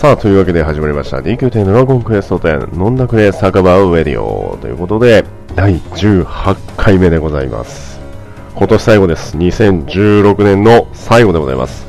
[0.00, 8.00] さあ、というわけで始まりました DQ10 ドラゴンクエスト10飲んだくれ酒場ウェディオということで、第18回目でございます。
[8.54, 9.36] 今年最後です。
[9.36, 11.86] 2016年の最後でございます。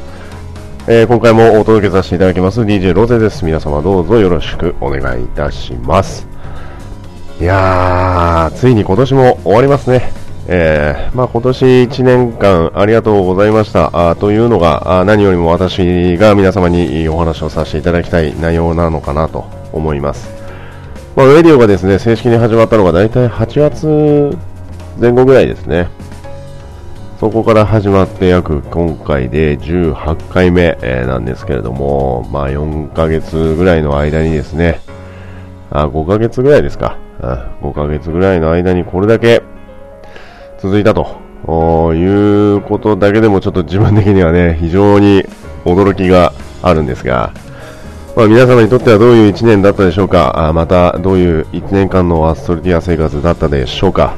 [0.89, 3.45] えー、今回もお届けさせていただきます DJ ロゼです。
[3.45, 6.27] 皆様どうぞよろしくお願いいたします。
[7.39, 10.20] いやー、ついに今年も終わりますね。
[10.47, 20.29] えー、まあ、今年1年間ありがとうございましたあというのが何よりも私が皆様にお話をさせていただきたい内容なのかなと思います。
[21.15, 24.37] まあ、ウェディオがですね正式に始まったのが大体8月
[24.99, 25.89] 前後ぐらいですね。
[27.19, 34.81] そこから始まって約今回で18回目、え、なんですけれども、まあ4ヶ月ぐらいの間にですね、
[35.69, 36.97] あ、5ヶ月ぐらいですか。
[37.61, 39.43] 5ヶ月ぐらいの間にこれだけ
[40.61, 41.31] 続いたと。
[41.95, 45.23] いうことだけでもちょっと自分的にはね、非常に
[45.65, 47.33] 驚きがあるんですが、
[48.15, 54.15] まあ、皆様にとってはどういう1年だったでしょうか、あまたどういう1年間のアストルティア生活だったでしょうか、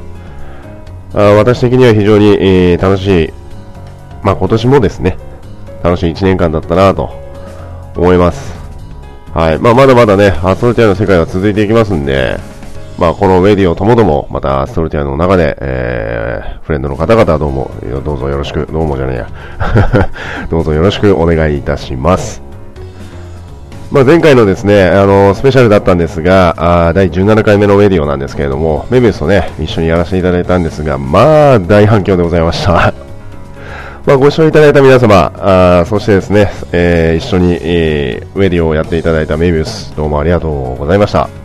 [1.14, 3.32] あ私的には非常に、えー、楽しい、
[4.22, 5.16] まあ、今年もですね、
[5.82, 7.10] 楽しい1年間だったなと
[7.96, 8.54] 思います。
[9.32, 9.58] はい。
[9.58, 12.38] まあ、まだまだね、アストルティアの世界は続いていきますんで、
[12.98, 17.70] まあ、このウェディオともども、またストルティアの中で、えー、フレンドの方々どうも、
[18.04, 19.28] どうぞよろしく、どうもじゃねえや。
[20.48, 22.40] どうぞよろしくお願いいたします。
[23.90, 32.92] まあ、前回のですね、あの、スペシャルだったんですが、あ第17回目のウェディオなんですけれども、メビウスとね、一緒にやらせていただいたんですが、まあ、大反響でございました。
[34.06, 41.43] まあ、ご視聴いただいた皆様、あそしてですね、えー、一緒に、えー、ウェディオをやっていただいたメビウス、どうもありがとうございました。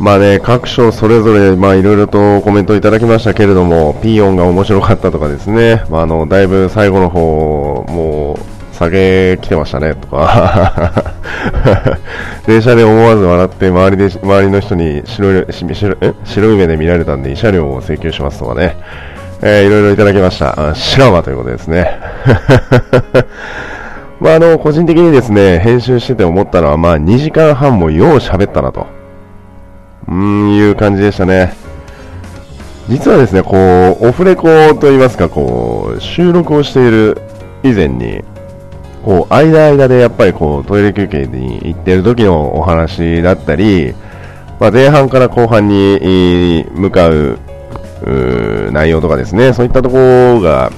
[0.00, 11.04] まあね、各所それぞれ、まあいろいろとコメントいただきましたけれども、ピーヨンが面白かったとかですね、まああの、だいぶ最後の方、もう、下げ来てましたね、とか
[12.46, 18.76] 電車で思わず笑って、周りで、周りの人に白い、白白い目で見られたんで、慰謝料を請求しますとかね、
[19.42, 20.70] えー、いろいろいただきました。
[20.70, 21.98] あ知らんわということですね。
[24.20, 28.97] まああの、個人的にですね、編集してて思ったのは、まあ2時間半もよう喋ったなと。
[30.08, 31.54] うん、いう感じでしたね。
[32.88, 37.20] 実はですね、こう、オフレコといいますか、こう、収録をしている
[37.62, 38.24] 以前に、
[39.04, 43.94] こう、間間でやっぱりこう、トイレ休憩に行ってる時のお話だったり、
[44.58, 47.38] まあ、前半から後半に向かう
[48.72, 50.72] 内容とかですね、そういったところが、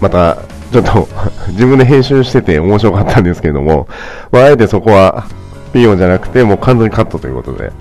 [0.00, 0.38] また、
[0.72, 1.08] ちょっと
[1.50, 3.88] 自分で編集してて面白かったんですけれども、
[4.30, 5.24] まあ、あえてそこは、
[5.72, 7.72] ピヨンじゃなくて、もう完全にカットということで、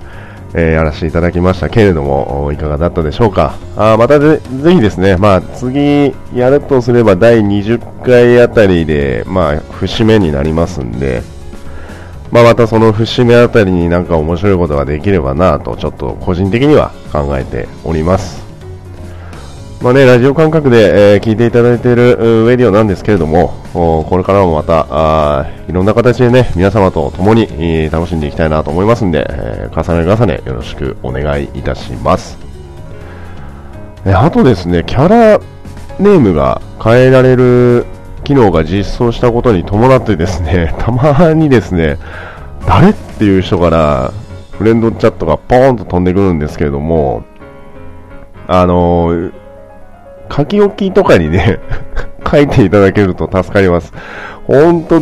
[0.57, 3.55] えー、やらせていただきましたけれども、いかがだったでしょうか？
[3.75, 11.23] あまたぜひですね、まあ、次やるとすれば第20回あたりで、まあ、節目になりますんで、
[12.31, 18.44] まあ、またその節目あたりになんか面白いことができればなと、ちょっと個人的には考えております。
[19.81, 32.37] まあね、ラジオ感覚で、えー、聞いていただいているウェディオなんですけれども、これからもまたあいろんな形でね、皆様と共に、えー、楽しんでいきたいなと思いますんで、えー、重ね重ねよろしくお願いいたします。
[34.05, 35.39] えあとですね、キャラ
[35.99, 37.85] ネームが変えられる
[38.23, 41.97] 機能が実装したことに伴ってですね、 たまにですね、
[42.65, 44.11] 誰っていう人から
[44.51, 47.23] フレンドチャットがポーンと飛んでくるんですけれども、
[48.47, 49.44] あのー
[50.31, 51.59] 書き置きとかにね
[52.29, 53.93] 書いていただけると助かります。
[54.47, 55.01] ほんと、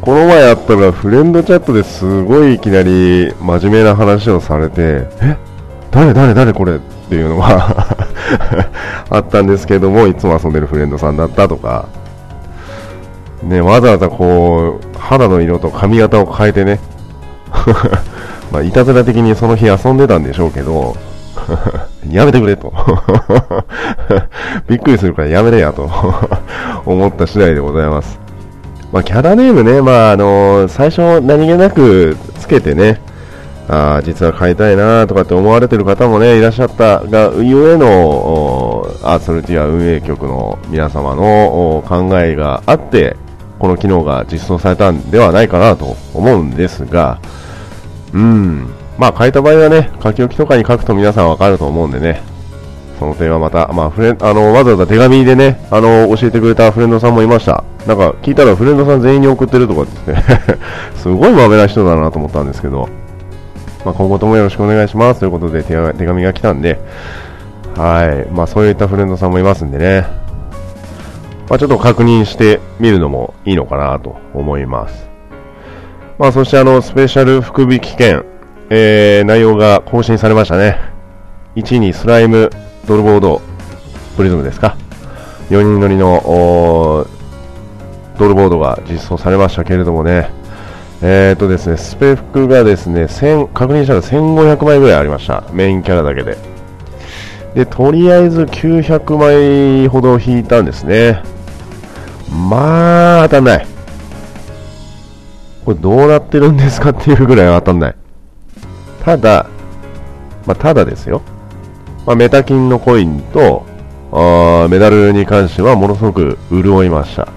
[0.00, 5.36] この前あったらフレンドチャットですごいいきなり真面目な話をされて、え？
[5.90, 6.76] 誰誰誰これ？
[6.76, 6.78] っ
[7.08, 7.96] ていうのが
[9.10, 11.86] あったんですけども、いつも遊んでるフレンドさんだったとか、
[13.42, 16.80] ね、わざわざこう、肌の色と髪型を変えてね、
[18.50, 20.96] まあ、いたずら的にその日遊んでたんでしょうけど、
[22.10, 22.72] やめてくれと。
[24.68, 25.88] びっくりするからやめれやと。
[26.86, 28.18] 思った次第でございます。
[28.92, 33.00] まあ、キャラネームね、まあ、あのー、最初何気なくつけてね、
[33.68, 43.16] あ実は買いたいなとかって思われてる方もね、いらっしゃったが、ゆえの、アーソルティア運営局の皆様の考えがあって、
[43.58, 47.20] この機能が実装されたんではないかなと思うんですが、
[48.12, 52.22] うん、まあ、書いた場合はね、書き置きとかに書くと皆さんわかると思うんでね、
[52.98, 57.64] その点はまた、まあ、フレあの、わざわざ手紙でね、あの、教えてくれたフレンドさんもいました。
[57.86, 60.24] なんか、聞いたらフレンドさん全員に送ってるとかですね。
[60.96, 62.88] すごいまめな人だなと思ったんですけど、
[63.84, 65.20] まあ、今後ともよろしくお願いします。
[65.20, 66.78] ということで手手紙が来たんで、
[67.76, 70.06] はい、まあ、そういったフレンドさんもいますんでね、
[71.48, 75.08] まあ、ちょっと確認してみるのもいいのかなと思います。
[76.18, 78.24] まあ、そしてあの、スペシャル福引券、
[78.74, 80.78] えー、内容が更新されましたね。
[81.56, 82.48] 1位にスライム、
[82.88, 83.42] ドルボード、
[84.16, 84.78] プリズムですか。
[85.50, 87.06] 4人乗りの、
[88.18, 90.30] ドルボードが実装されましたけれどもね、
[91.02, 93.08] えーとですね、スペックがですね、
[93.52, 95.44] 確認したら1500枚ぐらいありました。
[95.52, 96.38] メインキャラだけで。
[97.54, 99.18] で、とりあえず900
[99.82, 101.22] 枚ほど引いたんですね。
[102.30, 103.66] まあ、当たんない。
[105.66, 107.94] これどうなってるんですかっていうぐらい当たんない。
[109.02, 109.46] ただ、
[110.46, 111.22] まあ、ただですよ。
[112.06, 113.66] まあ、メタ金のコインと、
[114.12, 117.28] あメダルに関してはものすごく潤いました。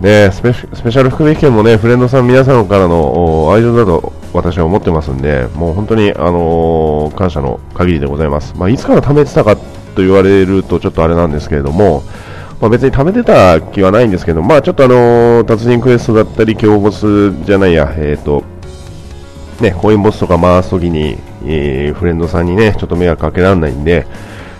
[0.00, 8.54] ねスペ、スペシャル福引券もね、フレンドさん皆さんからの愛情だと私は思ってますんで、もう本当に、あのー、感謝の限りでございます。
[8.56, 9.62] まあ、いつから貯めてたかと
[9.96, 12.02] 言われるとちょっとあれなんですけれども、
[12.60, 18.44] まあ、別に貯めてた気はないんですけど、まあ、ちょっとあのー、達人クエストだったり、強ボスじゃないや、えっ、ー、と、
[19.60, 24.06] ね、コインボスとか回すときに、えー、フレンドさんにね、ちょっと迷惑かけられないんで、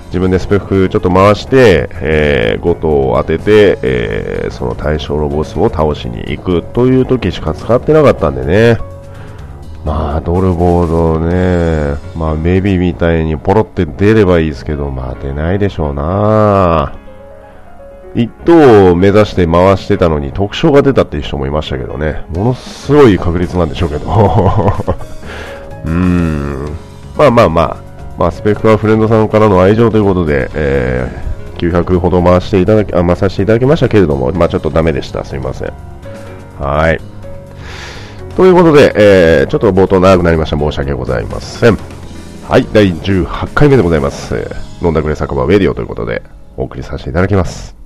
[0.06, 8.78] 自分でスペックちょっと回して、えー、5頭を当てて、えー、その対象のボスを倒しに行くという時しか使ってなかったんでね。
[9.84, 17.01] まあ、ドルボードね、まあ、メビみたいにポロって出ればいいですけど、まあ、出ないでしょうな。
[18.14, 24.04] 一等を目指して回してたのに特徴が出たっていう人もいましたけどね、ものすごい確率なんでしょうけど。
[25.84, 26.76] うーん。
[27.16, 27.76] まあまあまあ、
[28.18, 35.24] まあ、スペックはフレンドさんからの愛情ということで、えー、900ほど回していただき、あ、ま、させていただきましたけれども、まあ、ちょっとダメでした。
[35.24, 35.72] すみません。
[36.60, 37.00] はい。
[38.36, 40.58] ということで、えー、ちょっと冒頭長くなりました。
[40.58, 41.78] 申し訳ございません。
[42.48, 44.46] はい、第18回目でございます。
[44.82, 46.22] 飲んだくれ酒場ウェディオということで、
[46.56, 47.81] お送りさせていただきます。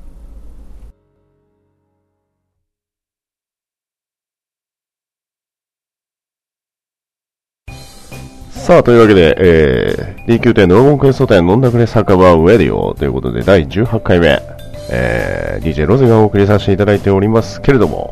[8.67, 14.43] さあ、というわけで、えー、D9 店ドラゴンクエスト店飲んだくれ酒場ウェディオということで、第18回目、
[14.91, 18.11] えー、DJ ロゼがお送りさせていただいておりますけれども、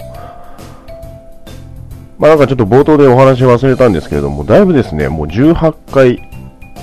[2.21, 6.23] まあなんかちょっと冒頭でお話忘れたんですけれども、だいぶですね、もう18回、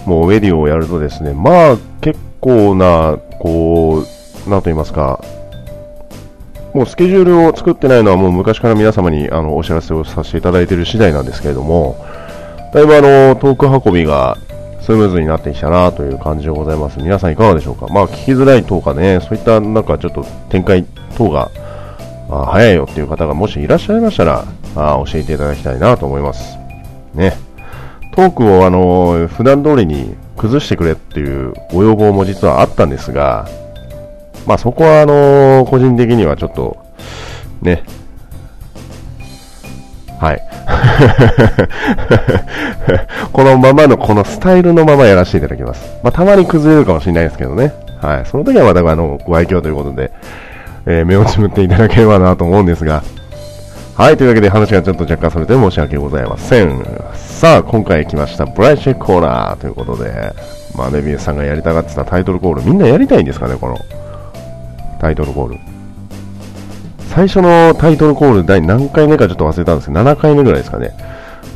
[0.05, 4.03] もうウェディオをやるとですね、まあ結構な、こ
[4.45, 5.23] う、なんと言いますか、
[6.73, 11.95] もうスケジュールを作ってないのはもう昔から皆様にあのお知らせをさせていただいている次第なんですけれども、
[12.73, 14.37] だいぶあの、トーク運びが
[14.79, 16.99] スムーズになってきたなという感じでございます。
[16.99, 17.87] 皆さんいかがでしょうか？
[17.87, 20.85] まあ、聞きづらい等かね、そういったなんかちょっと展開
[21.17, 21.51] 等が、
[22.29, 24.45] あ早いよっていう方がもしいらっしゃいましたら、
[24.75, 26.57] あ教えていただきたいなと思います。
[27.13, 27.33] ね。
[28.13, 33.49] トークをあの、普段通りに崩してくれっていうご要望も実はあったんですが、
[34.47, 36.77] まあそこはあの、個人的にはちょっと、
[37.61, 37.83] ね、
[40.21, 40.41] はい。
[43.33, 45.97] このままの、このスタイルのままやらせていただきます。
[46.03, 47.73] まあ、たまに崩れるかもしれないですけどね。
[47.99, 48.25] はい。
[48.27, 50.11] その時はまた、あの、ご愛嬌ということで、
[50.85, 53.01] えー、目をつむっていただければなと思うんですが。
[53.97, 54.17] はい。
[54.17, 56.85] というわけで話がちょっと若干それで申し訳ございません。
[57.15, 60.33] さあ、今回来ました、ブライチェコーナーということで、
[60.77, 63.79] まあ、ネビエさんがやりたがってたタイトルコール、みんなやりたいんですかね、この、
[64.99, 65.70] タイトルコール。
[67.13, 70.95] 最初のタイトルコール第何回目かちょっと忘れたんですけど、7回目ぐらいですかね。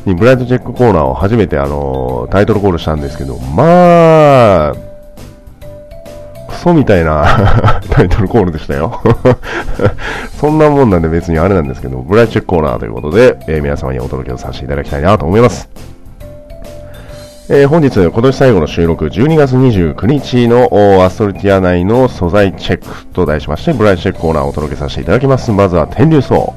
[0.04, 4.74] にプライスチェックコーナーを初めてあのタイトルコールしたんですけど、まあ、
[6.48, 9.00] クソみたいな タイトルコールでしたよ
[10.38, 15.95] そんなもんなんで別にあれなんですけど、プライスチェックコーナーということで、えー、皆様にお届けをさせていただきたいなと思います。
[17.48, 25.52] えー、本日、今年最後の収録、12月29日のアストルティア内の素材チェックと題しまして、プライスチェックコーナーをお届けさせていただきます。
[25.52, 26.54] まずは天竜草。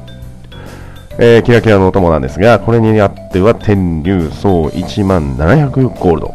[1.20, 6.34] えー、キラキラのお供なんですが、これにあっては天竜層1万700ゴールド。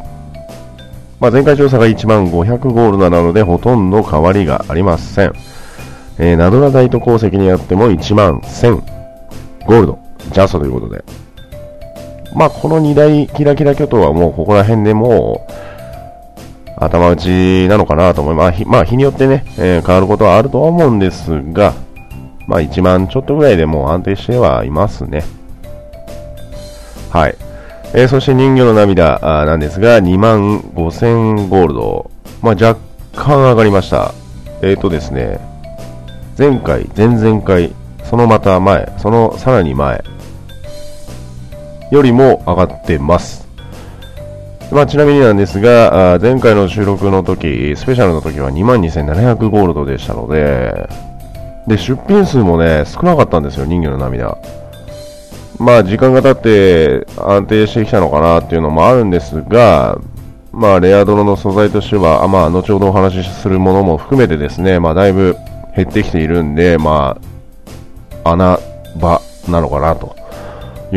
[1.18, 5.32] まあ、前回調査が1万500ゴールドなので、ほとんど変わりがありません。
[6.18, 8.74] えー、ナドラダイト鉱石にあっても1万1000
[9.66, 9.98] ゴールド。
[10.30, 11.23] ジャストということで。
[12.34, 15.52] まあ、この2大キラキラ巨頭はもうここら辺でもう、
[16.76, 18.64] 頭打ちなのかなと思います。
[18.66, 21.74] まあ、日によってね、えー、変わることはあるとは思うんですが、
[22.46, 25.24] まあ、1万ちょっとぐらいでもう安定してはいますね。
[27.10, 27.36] はい。
[27.94, 32.10] えー、そして人魚の涙なんですが、2万5000ゴールド。
[32.42, 32.80] まあ、若
[33.14, 34.12] 干上がりました。
[34.62, 35.38] えっ、ー、とですね、
[36.36, 37.72] 前回、前々回、
[38.02, 40.02] そのまた前、そのさらに前、
[41.90, 43.46] よりも上がってます。
[44.72, 50.88] まあ、ちなみになんですが、前回の収録の時、スペシャルの時は22,700ゴールドでしたので、
[51.68, 54.36] で、出品数もね、少なかったんですよ、人魚の涙。
[55.58, 59.96] まあ時間が経って安定してきたのかなっていうのもあるんですが、
[60.52, 65.36] まあレア泥の素材としては、あまあ後ほどお話しするものも含めてですね、まあだいぶ
[65.76, 67.16] 減ってきているんで、ま
[68.24, 68.58] あ穴
[69.00, 70.16] 場なのかなと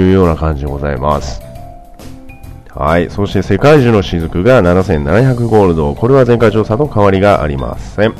[0.01, 1.41] いうような感じでございます。
[2.73, 3.09] はい。
[3.09, 5.95] そして世界中の雫が7700ゴールド。
[5.95, 8.13] これは前回調査と変わりがありません。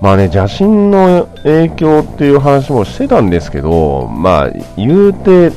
[0.00, 5.52] まあね、邪神の影響っていう話もしてたんですけど、まあ、言うて、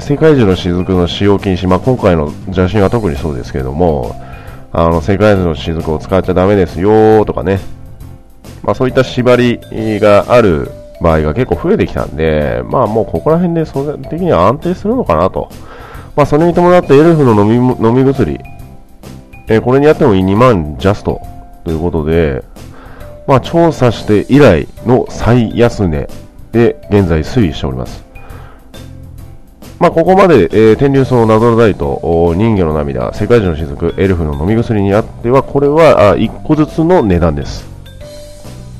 [0.00, 4.14] 世界中の雫の使用禁止、まあ、今回の邪神は特にそうですけども、
[4.72, 7.60] あの、世界中の雫を使っちゃダメですよとかね、
[8.62, 9.60] まあ、そういった縛り
[10.00, 15.48] がある場合が結構増えてきたんで、まあもうここら辺で相対的には安定するのかなと。
[16.16, 18.38] まあそれに伴ってエルフの飲み飲み薬、
[19.46, 21.20] えー、これにやっても2万ジャスト
[21.64, 22.42] ということで、
[23.26, 26.08] まあ調査して以来の最安値
[26.52, 28.08] で現在推移しております。
[29.78, 37.77] まあ、ここまで、えー、天竜層ナドラダイト、人魚の涙、世界中の雫、エルフの飲み薬にあっては、これはあ1個ずつの値段です。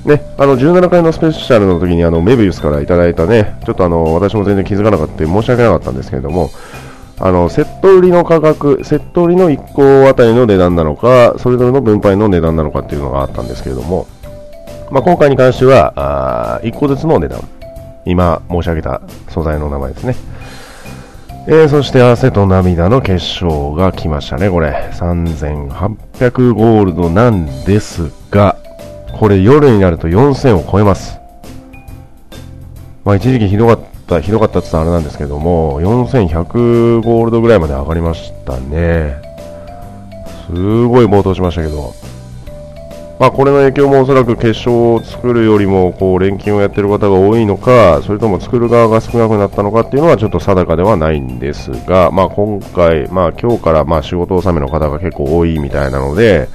[0.08, 6.50] ね、あの17回のスペシャルの時にあのメビウスからいただいたね、ちょっとあの私も全然気づかなかった申し訳なかったんですけれども、
[7.18, 14.06] あのセット売りの価格、セット売りの1個あたりの値段なのか、それぞれの分配の値段なのかっていうのがあったんですけれども、
[14.90, 17.46] まあ、今回に関してはあ1個ずつの値段、
[18.06, 20.16] 今申し上げた素材の名前ですね。
[21.46, 24.90] えー、そして汗と涙の結晶が来ましたね、これ。
[24.92, 28.56] 3800ゴールドなんですが、
[29.18, 31.18] これ夜になると4000を超えます。
[33.04, 39.16] まあ一時期ひどかった、ひどかったって言ったらあれなんですけども、4100ゴールドぐらいまで上がりましたね。
[40.46, 41.92] すごい暴騰しましたけど。
[43.18, 56.48] まあこれの影響もおそらく結晶を作るよりも、こう錬金をやってる方が多いのか、それとも作る側が少なくなったのかっていうのはちょっと定かではないんですが、まあ今回、まあ今日からまあ仕事納めの方が結構多いみたいなので、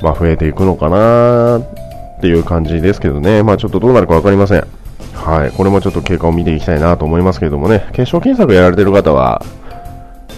[0.00, 4.66] まあ、増えていくのかなっていう感じですけどね、まあ、ちょっとどうなるか分かりません。
[5.14, 9.42] はい、これもちょっと経過を見ていきたいなと思いますけれどもね、決勝検索やられてる方は、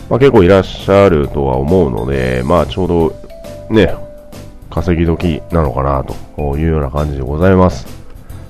[0.09, 3.15] まあ、結構いらっしゃるとは思うので、まあ、ちょうど
[3.71, 3.95] ね、
[4.71, 7.87] 稼ぎ時なのかなというような感じでございます。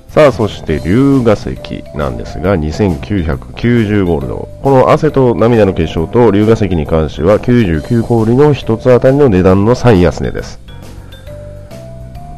[0.09, 4.49] さあ、そして龍河石なんですが、2990ゴールド。
[4.63, 10.68] この汗と涙の結晶と龍河石に関しては99氷の1つあたりの値段の最安値です。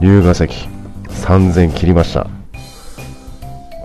[0.00, 0.44] 龍河石
[1.08, 2.26] 3000切りました。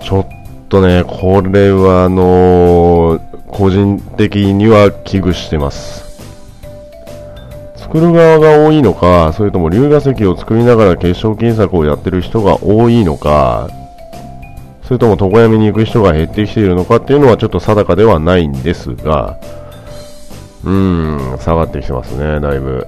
[0.02, 0.28] ちょっ
[0.70, 6.06] とねこれはあのー、個人的には危惧してます。
[7.96, 13.70] 作る側が多いのかそれとも龍河石を作りながら結晶金策をやってる人が多いのか
[14.84, 19.40] それとも床闇に行く人が減ってきているのかっていうのはちょっと定かではないんですが
[20.66, 22.86] うん下がってきてますねだいぶ。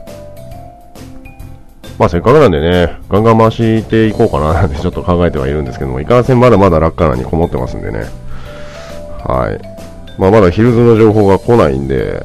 [1.98, 8.06] まあせっかくなんでね、ガンガン回していこうかななんて ちょっと考えてはいるんですけども、いかんせんまだまだ楽観にこもってますんでね。
[9.26, 9.60] はい。
[10.20, 12.24] まあまだヒルズの情報が来ないんで、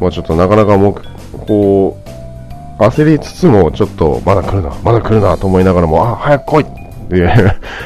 [0.00, 1.96] まあちょっとなかなかもう、こ
[2.78, 6.66] う、焦りつつも、ちょっと、まだ来るな、まだ来るなと思いながらも、あ、早く来いっ
[7.08, 7.28] て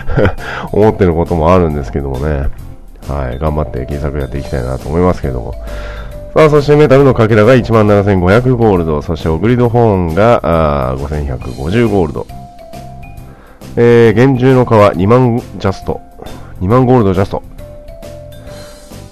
[0.73, 2.47] 思ってることもあるんですけどもね。
[3.09, 3.39] はい。
[3.39, 5.55] 頑張って検索やっていきたいなと思いますけども。
[6.35, 12.27] さあ、そしてメタルのかけらが17,500ゴールド、そしてオグリドホーンが5,150ゴールド。
[13.77, 16.01] えー、厳重の皮2万ジャスト。
[16.61, 17.43] 2万ゴールドジャスト。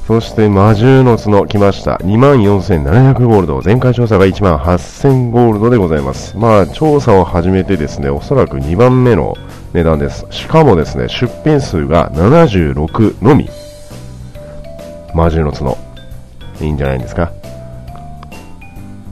[0.07, 1.97] そして魔獣の角来ました。
[1.97, 3.63] 24,700ゴールド。
[3.65, 6.37] 前回調査が1万8000ゴールドでございます。
[6.37, 9.35] まあ、調査を始めてですね、おそらく2番目の
[9.75, 10.25] 値段です。
[10.31, 13.51] しかもですね、出品数が76のみ。
[15.15, 15.88] 魔獣の角。
[16.61, 17.33] いいんじゃないですか。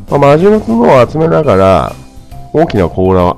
[0.09, 1.93] まあ、魔獣の角を集めながら、
[2.53, 3.37] 大きな甲羅、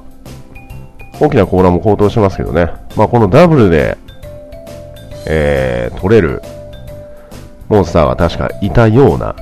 [1.20, 2.70] 大きな甲羅も高騰しますけどね。
[2.96, 3.96] まあ、このダブルで、
[5.26, 6.42] えー、取れる
[7.68, 9.34] モンスターは確かいたような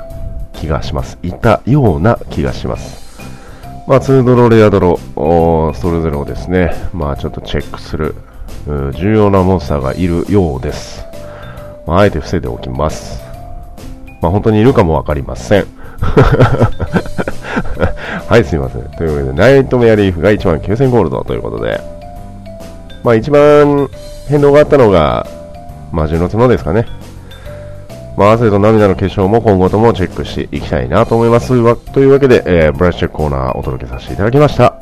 [0.52, 1.18] 気がします。
[1.22, 3.20] いたような気がします。
[3.86, 4.98] まあ、2ドロー、レアドロ、
[5.74, 8.14] それぞれをですね、まあ、ちょっとチェックする、
[8.66, 11.04] 重要なモンスターがいるようです。
[11.86, 13.25] まあ、あえて伏せておきます。
[14.20, 15.66] まあ、本当にいるかもわかりません。
[18.28, 18.82] はい、すいません。
[18.96, 21.80] というわけで、ナイトメアリーフが1万9000ゴールドということで、
[23.04, 23.88] まあ一番
[24.28, 25.26] 変動があったのが、
[25.92, 26.86] 魔獣の角ですかね。
[28.16, 31.48] まあ、汗と涙の結晶も今後ともチェックしていきたいなと思います。
[31.92, 34.74] というわけで、えー、ブラッシュチェックコーナーお届けさせていただきました。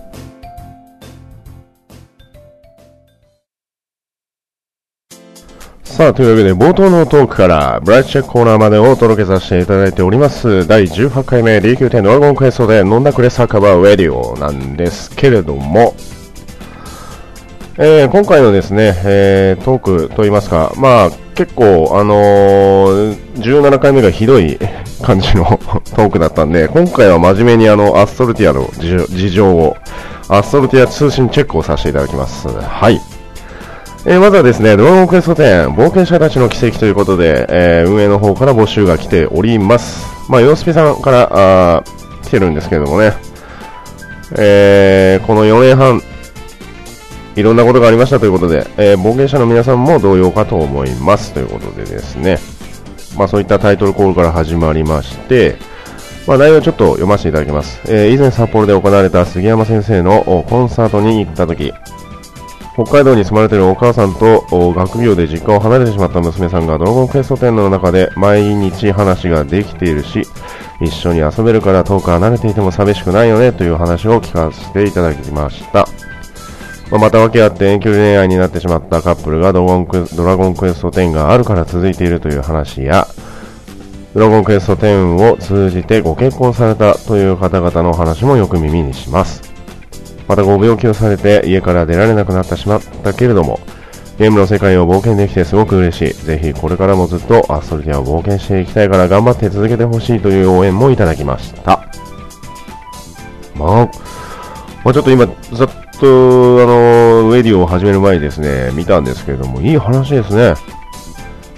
[5.94, 15.94] さあ、というわけで冒頭のトークからブライトチェックコーナーまでをお届けさせていただいております第18回目 D9 ドラゴンクエストで飲んだくれ酒場ウェディオなんですけれども、
[17.78, 24.58] えー、今回のですね、えー、トークといいますか、まあ結構、あのー、17回目がひどい
[25.00, 25.44] 感じの
[25.94, 29.76] トークだったんで、今回は真面目にあのアストルティアの事情を、
[30.28, 32.48] アストルティア通信チェックをさせていただきます。
[32.48, 33.00] はい。
[34.06, 40.04] えー、まずはですね、ドラゴンクエスト10、冒険者たちの奇跡ということで、えー、運営の方から募集が来ております。
[40.28, 41.84] まあ、ヨースピさんからあ
[42.22, 43.14] 来てるんですけれどもね、
[44.36, 46.02] えー、この4年半、
[47.34, 52.38] いろんなことがありましたということで、え、冒険者の皆さんも同様かと思いますということでですね、
[53.16, 55.56] まあ、そういったタイトルコールから始まりまして、
[56.26, 57.80] まあ、内容をちょっと読ませていただきます。
[57.88, 61.72] え、以前札幌で行われた杉山先生のコンサートに行った時、
[62.74, 70.22] 北海道に住まれているお母さんと学業で実家を離れてしまった娘さんがドラゴンクエスト店の中で毎日話ができているし
[70.80, 75.86] 一緒に遊べるから遠く離れていても寂しくないよねという話を聞かせていただきました、
[76.90, 83.06] まあ、また訳あって遠距離恋愛になってしまったカップルがドラゴンクドラゴンクエスト10があるから続いているという話や
[84.14, 89.53] ドラゴンクエスト10を通じてご結婚されたという方々の話もよく耳にします。
[90.28, 93.60] またご病気をされて家から出られなくなってしまったけれども、
[94.18, 96.14] ゲームの世界を冒険できてすごく嬉しい。
[96.14, 101.84] ぜひこれからもずっとアストルティアを冒険していきたいから頑張って続けてほしいという応援もいただきました。
[103.54, 103.90] まあ、
[104.84, 110.54] まあ、ちょっと今、ざっと、あの、ウェディオを始める前にですね、見たんですけれども、いい話ですね。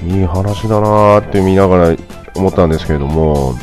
[0.04, 1.96] いい話だなーって見ながら
[2.34, 3.54] 思ったんですけれども、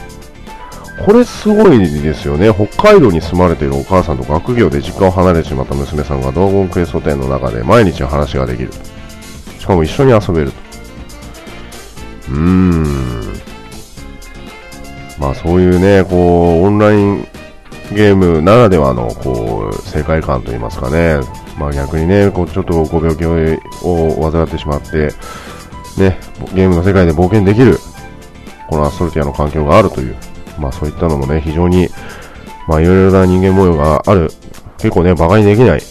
[1.00, 2.53] これすごいですよね。
[2.53, 8.71] 北海道に住まれているお母さんと学業で実家を離れてしまった娘さんがドラゴンクエスト店の中で毎日話ができる。
[9.59, 10.57] しかも一緒に遊べると。
[12.29, 13.33] うーん。
[15.20, 17.27] まあそういうね、こう、オンライン
[17.91, 21.20] ゲームならではの、こう、世界観といいますかね。
[21.57, 25.13] まあ逆にね、こう、ちょっとご病気を患ってしまって、
[25.98, 26.20] ね、
[26.53, 27.77] ゲームの世界で冒険できる、
[28.70, 30.15] このアストルティアの環境があるという
[30.59, 31.89] まあそういったのもね、非常に、
[32.68, 34.31] まあいろいろな人間模様がある、
[34.77, 35.81] 結構ね、馬鹿にできない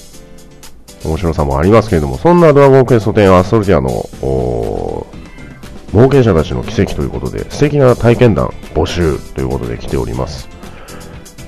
[1.05, 4.09] 面白さもありますけれども、そんなドラゴンクエスト10アストルティアの、
[5.93, 10.49] 冒険者たちの奇跡ということで、素敵な体験談募集ということで来ております。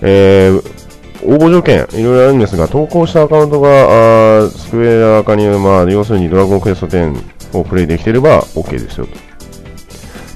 [0.02, 0.84] えー、
[1.26, 9.12] 応募条件、いろいろあるんですが、投稿したアカウントが、あスクエア化に、まあ、要するにドラゴンクエスト10をプレイできてれば OK ですよと。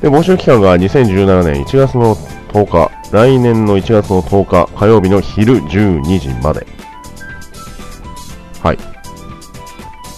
[0.01, 2.17] で、募集期間が2017年1月の
[2.49, 6.67] 10日、来年の1月の10日火曜日の昼12時まで。
[8.63, 8.79] はい。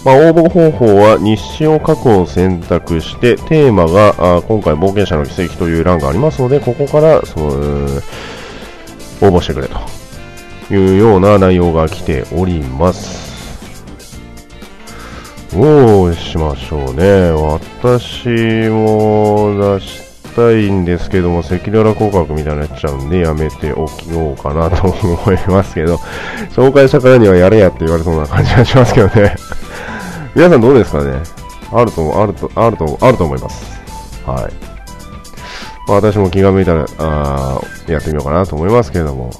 [0.03, 8.01] まあ、応募方法は日誌を書くを選択して、テーマがあ今回冒険者の奇跡という欄がありますので、ここからそう
[9.21, 13.31] 応募してくれというような内容が来ております。
[15.53, 17.29] どうしましょうね。
[17.31, 25.95] 私も出したいんですけども、赤裸々広告みたいになっちゃうんで、やめておきようかなと思いますけど、
[26.55, 29.35] 紹介したからにはやれやって言われそうな感じがしますけどね。
[30.35, 31.13] 皆さんどうですかね？
[31.73, 33.81] あると、あると、あると、あると思います。
[34.25, 34.53] はい。
[35.87, 39.31] まあ、私も気が向いたら、あやってみようかなと思いますけれども、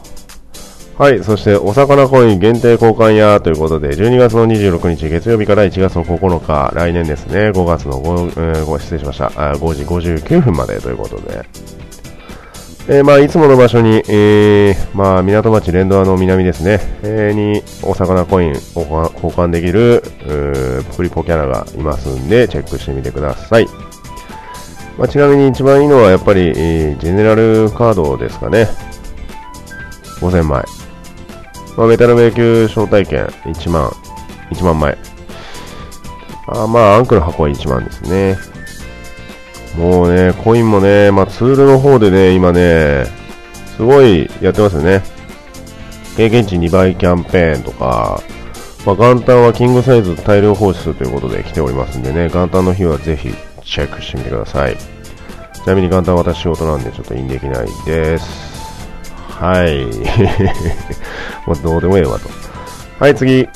[1.01, 1.23] はい。
[1.23, 11.43] そして、お魚コイン限定交換屋ということで、12月の26日月曜日から1月の9日、来年ですね、5月の5、えー、失礼しました、あ5時59分までということで、
[12.87, 20.03] えー、まあ、いつもの場所に、えー、まあ、港町連ドアの南ですね、えー、にお魚コインを交換できる、
[20.95, 23.65] プリポキャラがいますんで、チェックしてみてください。
[24.99, 28.67] まあ、ちなみに一番いいのはやっぱり、ジェネラルカードですかね。
[30.19, 30.80] 5000枚。
[31.77, 33.89] まあ、メタル迷宮招待券1万、
[34.51, 34.97] 1万枚。
[36.47, 38.37] あまあ、アンクの箱は1万ですね。
[39.77, 43.05] もうね、コインもね、まあ、ツールの方でね、今ね、
[43.77, 45.01] すごいやってますよね。
[46.17, 48.21] 経験値2倍キャンペーンとか、
[48.85, 53.29] まあ、元旦はキングサイズ大量放出ということで来ておりますんでね、元旦の日はぜひ
[53.63, 54.75] チェックしてみてください。
[55.53, 58.50] ちなみに元旦私仕事なんでちょっとインできないです。
[59.41, 59.85] はい。
[61.47, 62.29] もうどうでもええわと。
[62.99, 63.47] はい、次。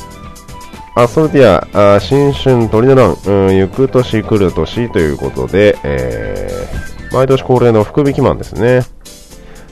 [0.96, 8.80] アストルティア、あ新春鳥の乱、うん、行く年来る年ということで、えー、毎年恒例の福引きマンですね。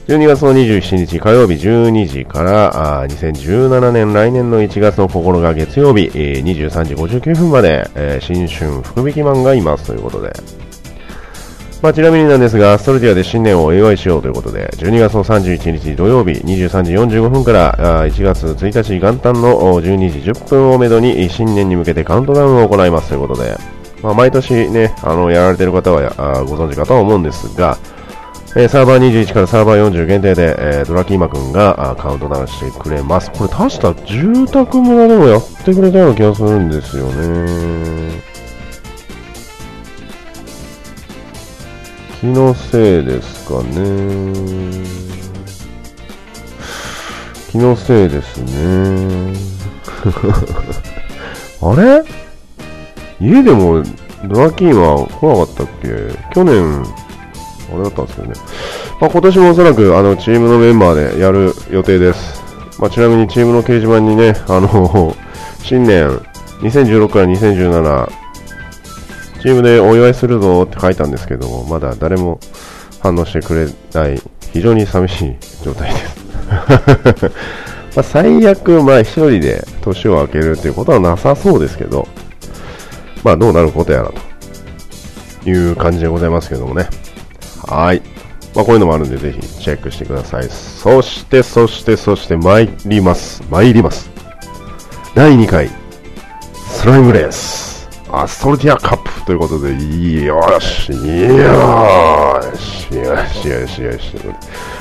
[0.06, 10.30] 12月の27日火曜日12時からあ2017年来年の1月の9日月曜日、えー、23時59分まで、えー、新春福引きマンがいますということで、
[11.84, 23.58] まあ、ちなみになんですが、アストルティアで新年をお祝いしようということで、12月の31日土曜日23時45分から1月1日元旦の12時10分をめどに新年に向けてカウントダウンを行いますということで、
[24.02, 27.76] まあ、毎年ね、あの、やられてる方はご存知かとは思うんですが、
[28.56, 33.30] え、サーバー21からサーバー40限定で、え、ドラキーマくんがカウントダウンしてくれます。
[33.30, 38.33] これ確か住宅村でもやってくれたような気がするんですよね。
[42.24, 44.82] 気のせいですかね。
[47.50, 49.34] 気のせいですね。
[51.60, 52.02] あれ？
[53.20, 53.82] 家でも
[54.24, 55.88] ドラキーマ来なかったっけ？
[56.32, 56.82] 去年、
[57.70, 58.34] あれだったんですけどね。
[59.02, 62.42] まあ、今年もおそらくあのチームのメンバーでやる予定です。
[62.78, 65.14] まあ、ちなみにチームの掲示板にね、あの、
[65.62, 66.08] 新年
[66.62, 68.23] 2016から2017、
[69.44, 72.40] チームでお祝いするぞって書いたんですけども、まだ誰も
[73.00, 74.18] 反応してくれない、
[74.54, 77.30] 非常に寂しい状態です。
[77.94, 82.08] ま最悪、まあ一人で年を明けるっていうことはなさそうですけど、
[83.22, 84.12] まあどうなることやら
[85.42, 86.88] という感じでございますけどもね。
[87.66, 88.00] はい。
[88.54, 90.48] まあ、こういうのもあるんで、ぜひチェックしてください。
[90.48, 93.42] そして、そして、そして、参ります。
[93.50, 94.10] 参ります。
[95.14, 95.68] 第2回、
[96.70, 97.73] スライムレース、
[98.22, 99.70] アストルティアカップということで、
[100.24, 100.98] よし、よ
[102.56, 104.16] し、よし、よし、よし、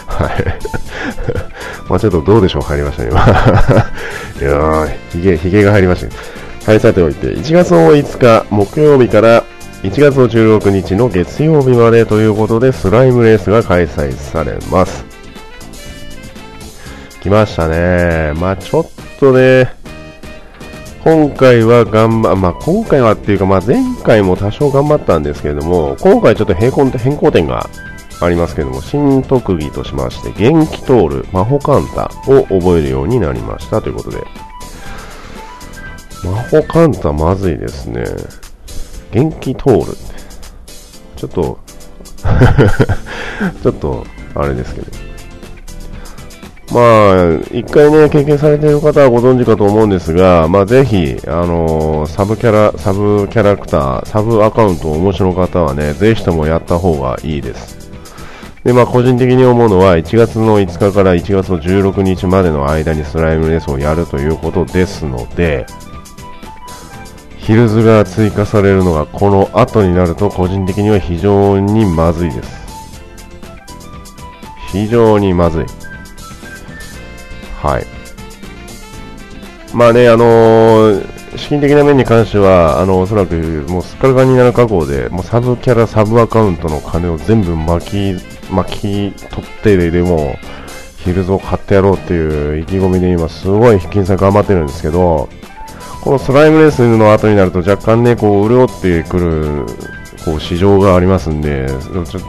[0.07, 0.43] はい。
[1.89, 3.19] まあちょっとどうでしょう、入りましたね、今。
[4.47, 6.13] よーい、ひげ、ひげが入りましたね。
[6.65, 9.43] はい、さておいて、1月の5日木曜日から
[9.83, 15.03] 1月の16日の月曜日までということでスライムレースが開催されます。
[17.21, 18.33] 来ましたね。
[18.35, 18.87] まあちょっ
[19.19, 19.73] とね、
[21.03, 27.69] 今回は頑張、まあ今回はっていうか、まあ前回も多少頑張ったんですけれども、今回ちょっと変更変更点が
[28.21, 34.23] ありますけども、新特技としまして、元気通る魔法カンタを覚えるようになりましたということで、
[36.23, 38.05] 魔法カンタまずいですね。
[39.11, 39.97] 元気通る。
[41.17, 41.59] ちょっと
[43.61, 45.12] ちょっと、あれですけど。
[46.71, 57.91] まあ、一回ね、経験されている方はご存知かと思うんですが、まあぜひ、あのー、サブキャラ、サブキャラクター、サブアカウントをお持ちの方はね、ぜひともやった方がいいです。
[58.63, 65.65] で、まあ個人的に思うのは、1月の5日から1月の16日までの間にスライムレースをやるということですので、
[67.37, 72.63] ヒルズが追加されるのがこの後になると個人的には非常にまずいです。
[74.71, 75.82] 非常にまずい。
[77.63, 77.85] はい。
[79.73, 83.35] まあね、あのー、資金的な面に関しては、あの、おそらく、
[83.69, 90.37] もうすっからかんになる覚悟で、もうサブキャラ、サブアカウントの金を全部巻き、巻き取ってでも、
[90.97, 95.27] ヒルズを買ってやろうっていう意気込みで今すごい金策頑張ってるんですけど、
[96.01, 99.65] このスライムレースの後になると若干ね、こう、潤ってくる、
[100.25, 101.67] こう、市場がありますんで、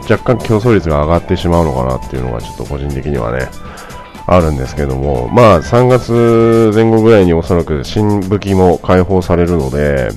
[0.09, 3.49] 若干競争率が上がってしまうのかなっていうのがちょっと個人的にはね、
[4.27, 10.09] あるんですけども、まあ、3月前後ぐらいにおそらく新武器も解放されるので、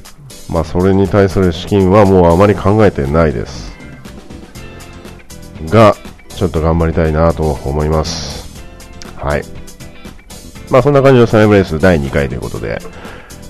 [0.50, 3.76] まあ、それに対する資金はもうあまり考えてないです。
[5.66, 5.94] が、
[6.28, 8.48] ちょっと頑張りたいなと思います。
[9.16, 9.42] はい。
[10.70, 12.78] まあ、そんな感じのスライムレース第2回ということで、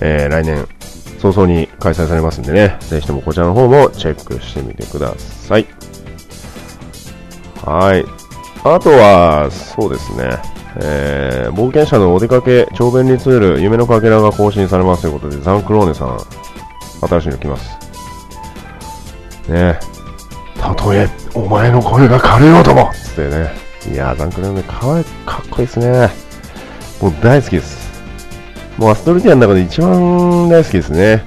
[0.01, 0.67] えー、来年
[1.19, 5.67] 早々に開催されますんでね、ぜひともこちらの方もチェックしてみてください。
[7.65, 8.18] はい。
[8.63, 10.37] あとは、そうですね、
[10.81, 16.19] えー、冒険者のお出かけ超便利ツール、夢のかけらが更新されますということで、ザンクローネさん、
[17.07, 17.77] 新しいの来ます。
[19.49, 19.79] ね
[20.59, 23.51] たとえ、お前の声が枯れようともつってね。
[23.91, 26.09] いやー、ザンクローネかわいい、かっこいいですね。
[27.01, 27.89] もう大好きです。
[28.77, 31.23] もうアストルティアの中で一番大好きですね。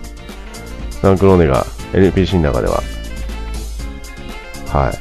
[1.01, 2.83] サンクローネが NPC の中では。
[4.69, 4.99] はい。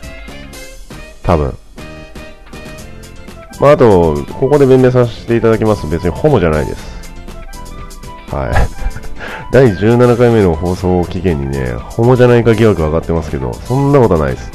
[1.23, 1.60] 多分。
[3.61, 5.87] まあ、あと、ここで弁明させていただきます。
[5.87, 7.13] 別にホモじゃないです。
[8.31, 8.51] はい。
[9.53, 14.51] 第17回目の放送期限にね、ホモじゃないか疑惑上がってますけど、そんなことはないです。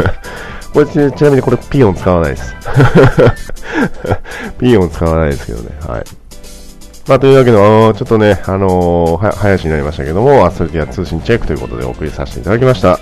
[0.72, 2.54] これちなみにこれピーヨン使わないです。
[4.58, 5.68] ピーヨン使わないですけどね。
[5.86, 6.04] はい。
[7.06, 12.98] まあ、というわけで、ちょっとね、あのー、早しになりましたけども、アストルティア通信チェックということでお送りさせていただきました。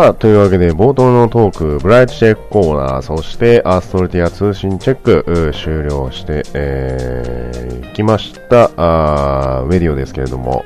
[0.00, 10.64] さあ、というわけで、冒頭のトーク、ブライトチェックコーナー、そして、アストルティア通信チェック、終了して、えー、きました、あウェディオですけれども、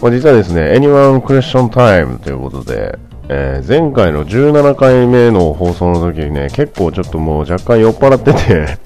[0.00, 2.96] まあ、実はですね、Anyone Question Time ということで、
[3.28, 8.78] えー、前回の17回目の放送の時にね、結構ちょっともう若干酔っ払ってて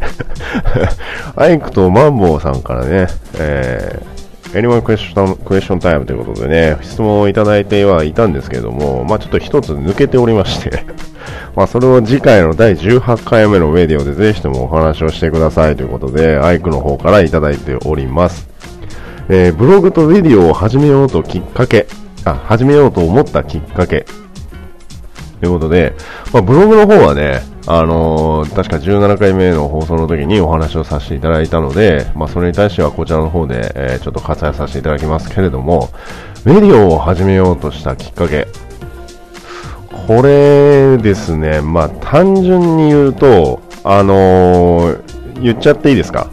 [1.37, 4.14] アイクとマンボウさんからね、えー、
[4.55, 10.85] Anyone question, question Time ということでね、質問をいただいてはいたんですけども、まあちょっと一つ抜けておりまして
[11.57, 18.49] まあそれを次回の第18回目のウェディオでぜひともお話をしてくださいということで、アイクの方からいただいております。
[19.29, 21.89] えー、ブログとウェディオを始めようときっかけ、
[22.25, 24.07] あ、始めようと思ったきっかけ、
[25.41, 25.95] ということで、
[26.33, 35.89] まあ、ブログの方はね、あのー、確か17回目の放送の時にお話をさせていただいたので、まあ、それに対してはこちらの方で、えー、ちょっと割愛させていただきますけれども、
[36.45, 38.49] メディオを始めようとしたきっかけ。
[40.07, 46.29] これですね、まあ、単純に言うと、あのー、言っちゃっていいですか？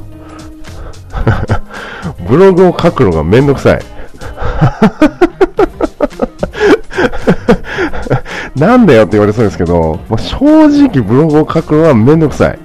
[2.28, 3.82] ブログを書くのがめんどくさい。
[8.56, 12.60] なんだよって言われそうですけど、まあ、正直ブログを書くのはめんどくさい。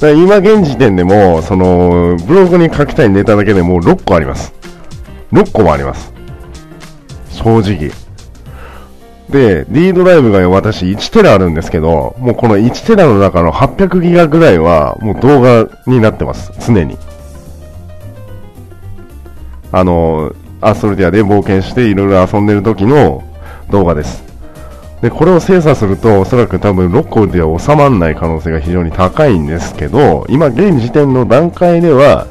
[0.00, 4.52] 今現時点でも、その、ブログに書きたいネタだけでもう6個あります。
[5.32, 6.12] 6個もあります。
[7.30, 7.90] 正直。
[9.30, 16.52] で、D ドライブが私1テラあるんですけど、もうこの1テラの中の800ギガぐらいはもう動画になってます。
[16.66, 16.98] 常に。
[19.72, 23.24] あの、アストルティアで冒険していろいろ遊んでる時の
[23.70, 24.24] 動画です。
[25.02, 32.26] で、これを精査すると、おそらく多分6個では収まらない可能性が非常に高いんですけど、今現時点の段階では、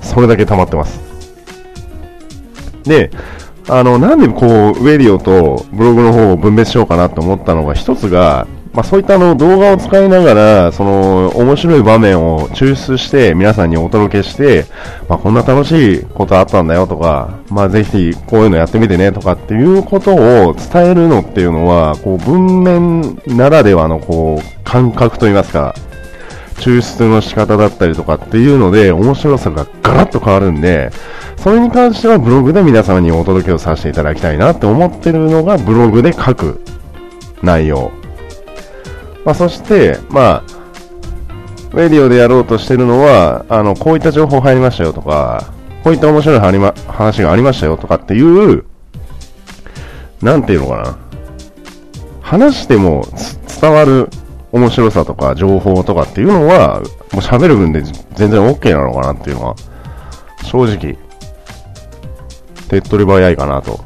[0.00, 1.00] それだけ溜まってます。
[2.84, 3.10] で、
[3.68, 14.66] あの、なんでこう、ウェリオとブログの方を分別しようかなと思ったのが、一つが、まあ、そういったあの動画を使いながら、その面白い場面を抽出して皆さんにお届けして、
[15.08, 25.74] まあ、こんな楽しいことあったんだよとか、まあ、ぜひこういうのやってみてねとかっていうことを伝えるのっていうのは、こう文面ならではのこう感覚といいますか、
[26.56, 30.90] 抽出の仕方だったりとかっていうので、面白さがガラッと変わるんで、
[31.36, 36.60] それに関してはブログで皆様にお届けをさせていただきたいなって思ってるのがブログで書く
[37.40, 38.03] 内容。
[39.24, 40.42] まあ、そして、まあ、
[41.72, 48.64] ウェディオでやろうとしてるのは、あの、こういった情報入りましたよとか、こういった面白い話がありましたよとかっていう、
[50.22, 50.98] なんていうのかな。
[52.22, 53.06] 話しても
[53.60, 54.08] 伝わる
[54.50, 56.80] 面白さとか情報とかっていうのは、
[57.12, 59.56] もう喋る分で全然 OK なのかなっていうのは、
[60.44, 60.96] 正直、
[62.68, 63.83] 手っ取り早いかなと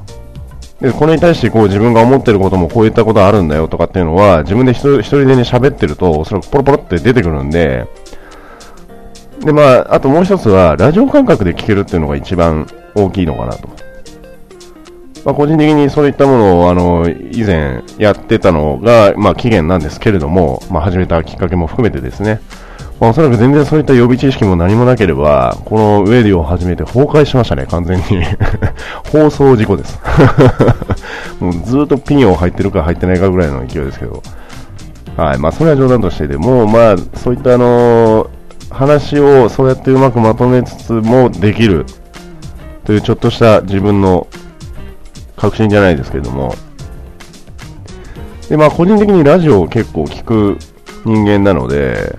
[0.80, 7.86] で、これに対してこう自分が思ってることもこういったことあるんだよとかっていうのは、自分で一人でね喋ってると、おそらくポロポロって出てくるんで、
[9.40, 13.68] で、まあ、あともう一つは、ラジオ感覚で聞けるっていうのが一番大きいのかなと。
[15.24, 22.40] まあ、個人的にそういったものを、あの、以前やってたのが、まあ、期限なんですけれども、まあ、始めたきっかけも含めてですね、
[23.00, 28.04] まあ、おそらく全然そういった予備知識も何もなければ、このウェディを始めて崩壊しましたね、完全に。
[29.12, 30.00] 放送事故です。
[31.38, 34.22] もうずっとピンを入ってるか入ってないかぐらいの勢いですけど。
[35.16, 35.38] はい。
[35.38, 38.28] まあ、それは冗談としてでも、まあ、そういったあの、
[38.70, 41.86] 話をそうやってうまくまとめつつもできる
[42.84, 44.26] というちょっとした自分の
[45.36, 46.54] 確信じゃないですけれども。
[48.48, 50.58] で、まあ、個人的にラジオを結構聞く
[51.04, 52.16] 人間なので、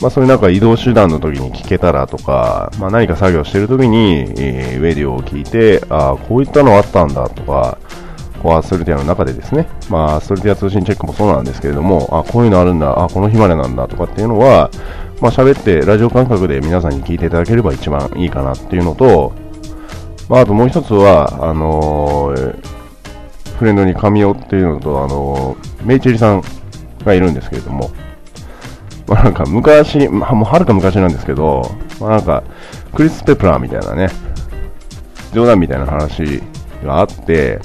[0.00, 7.78] まあ、そういうなんか移動手段の時に聞けたらとか、まあ、何か作業してる時に、えー、ウェディオを聞いて、ああ、こういったのあったんだとか、
[8.42, 14.70] こうアストルティアの中でですね、まあ、アストルティア通信チェックもそうなんですけれども、あこういうのあるんだ、あこの日までなんだとかっていうのは、
[15.20, 19.34] まあ、喋ってラジオ感覚で皆さんに聞いていただければ一番いいかなっていうのと、
[20.30, 22.56] まあ、あともう一つは、あのー、
[23.58, 26.42] フレンドに神尾っていうのと、あのー、メイチェリさん
[27.04, 27.90] がいるんですけれども、
[29.10, 31.62] まあ、なんか昔、まあ、もうはるか昔なんですけど、
[32.00, 32.44] まあ、なんか、
[32.94, 34.08] クリス・ペプラーみたいなね、
[35.34, 36.40] 冗談みたいな話
[36.84, 37.58] があって、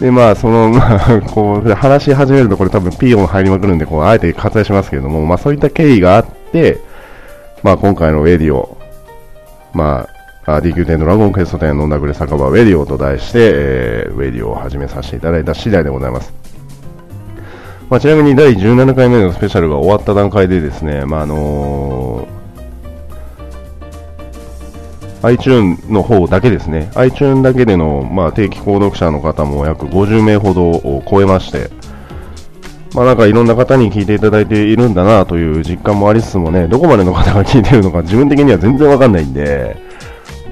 [0.00, 6.80] で、まあ、その、まあ、こう、話し始めるとこれ多分ピー音入りまくるんで、こう、あえて割愛しますけれども、まあ、そういった経緯があって、
[7.62, 8.78] まあ、今回のウェディオ、
[9.74, 10.08] ま
[10.46, 16.45] あ、DQ10 ドラゴンクエスト10飲んだくれ酒場ウェディオと題して、えー、ウェディオを始めさせていただいた次第でございます。
[17.88, 22.26] まあ、ちなみに第17回目のスペシャルが終わった段階でですね、まああの
[25.22, 26.90] iTune の方だけですね。
[26.94, 31.70] iTunes だけでの、まあ、定期購読者の方も約50名ほどを超えまして、
[32.94, 39.76] まあなんかいろんな方に聞いていただいているんだなという実感もありつつもね、どこまでの方が聞いてるのか自分的には全然わかんないんで、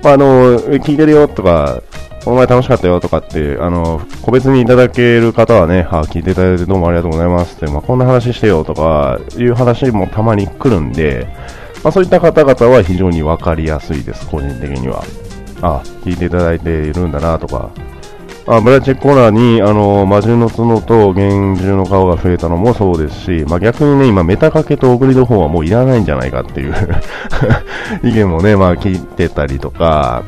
[0.04, 1.82] ああの、聞いてるよとか、
[2.24, 11.26] この前楽しかったよとかって、あの、個別にいただける方はね、あ、聞いていただいてどうもありがとうございますって、まあこんな話してよとかいう話もたまに来るんで、
[11.82, 15.04] まあそういった方々は非常にわかりやすいです、個人的には。
[15.62, 17.70] あ、聞いていただいているんだなとか、
[18.46, 26.74] あブラチェッチコーナーに、あの、魔獣の角と幻獣の顔が増えたのもそうですし、まあ、逆にね、今、メタかけと送りの方はもういらないんじゃないかっていう
[28.04, 30.24] 意見もね、まあ、聞いてたりとか、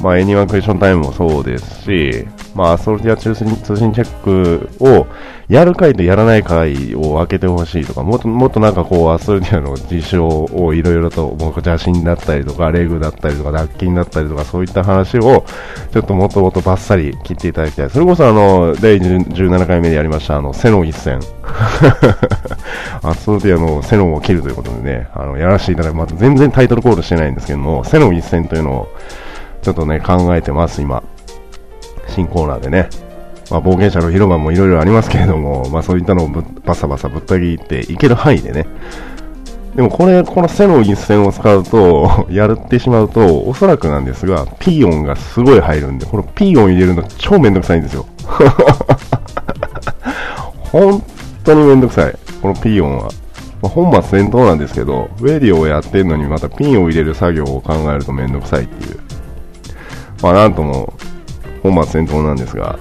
[0.00, 5.06] まあ、エニワンクエッションタイムもそうですし、まあ、ソルティア通信通信チェックを
[5.48, 15.44] やる回とやらない回を分けてほしいとか、もっともっとなんかこう、アストルティアの事象をいろいろと、もう邪神だったりとか、レグだったりとか、脱菌だったりとか、そういった話を、
[15.92, 17.90] ちょっともっともっとバッサリ切っていただきたい。
[17.90, 21.20] それこそあの、第17回目でやりました、あの、セノ一戦。
[23.02, 28.88] アストルティアのセノンを切るということでね、あの、やらせていただく、また全然タイトルコールしてないんですけども、セノン一戦というのを、
[29.62, 31.02] ちょっとね、考えてます、今。
[32.16, 32.88] 新コーナーでね。
[33.50, 38.66] まあ、冒険者の広場もいろいろありますけれども、まあ、そういったのをバサバサぶった切っていける範囲でね。
[39.76, 48.06] でもこれ、この背の一線を使うと、 やってしまうと、おそらくなんですが、ピー音がすごい入るんで、このピー音入れるの超めんどくさいんですよ。
[50.72, 51.02] 本
[51.44, 52.14] 当にめんどくさい。
[52.40, 53.10] このピー音は。
[53.62, 58.98] まあ、本末転倒なんですけど、ウェディオをやってるのにまたピンを入れる作業を考えるとめんどくさいっていう。
[60.22, 60.94] まあなんとも
[61.70, 62.78] 本末転倒なんですが、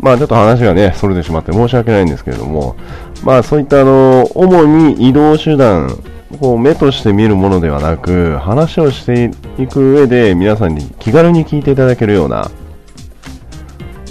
[0.00, 2.76] まあちょっと話がね、それてしまって申し訳ないんですけれども、
[3.22, 5.98] まあそういったあの、主に移動手段、
[6.40, 9.30] こう目として見るものではなく、話をして
[9.62, 12.50] いく上で皆さんに気軽に聞いていただけるような、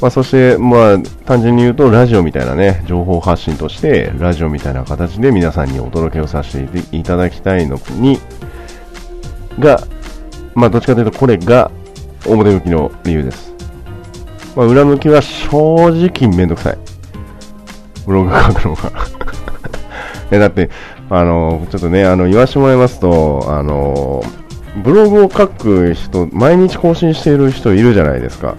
[0.04, 8.20] まあ、そして、まあ、単純に言うと、ラジオみたいなね、情報発信として、ラジオみたいな形で皆さんにお届けをさせていただきたいのに、
[9.60, 9.82] が、
[10.56, 11.72] まあ、どっちかというと、これが
[12.26, 13.54] 表向きの理由です。
[14.56, 16.78] まあ、裏向きは正直めんどくさい。
[18.06, 18.92] ブログ書くのが
[20.32, 20.40] え。
[20.40, 20.70] だって、
[21.10, 24.24] あの、ちょっとね、あの、言わしてもらいますと、あの、
[24.84, 28.56] ブログを書く人、毎日更新している人いるじゃないですか。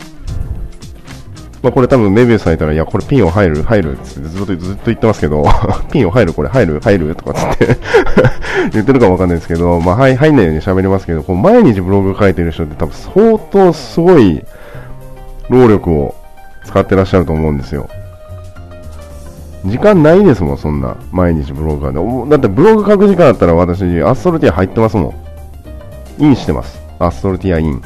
[1.64, 5.42] まあ、これ多分レビューされたら、いや、これピンを入る、入るってずっとずっと言ってますけど、
[5.90, 7.78] ピンを入る、これ入る、入るとかって
[8.74, 14.44] 言ってるかもわかんないですけど、まあ、はい、入んないように喋りますけど、こう毎日ブログ書いてる人って多分相当すごい
[15.48, 16.14] 労力を
[16.66, 17.88] 使ってらっしゃると思うんですよ。
[19.64, 20.98] 時間ないですもん、そんな。
[21.12, 22.28] 毎日ブログが。
[22.28, 25.14] だってブログ書く時間あったら私、アストルティア入ってますも
[26.18, 26.22] ん。
[26.22, 26.78] インしてます。
[26.98, 27.80] アストルティアイン。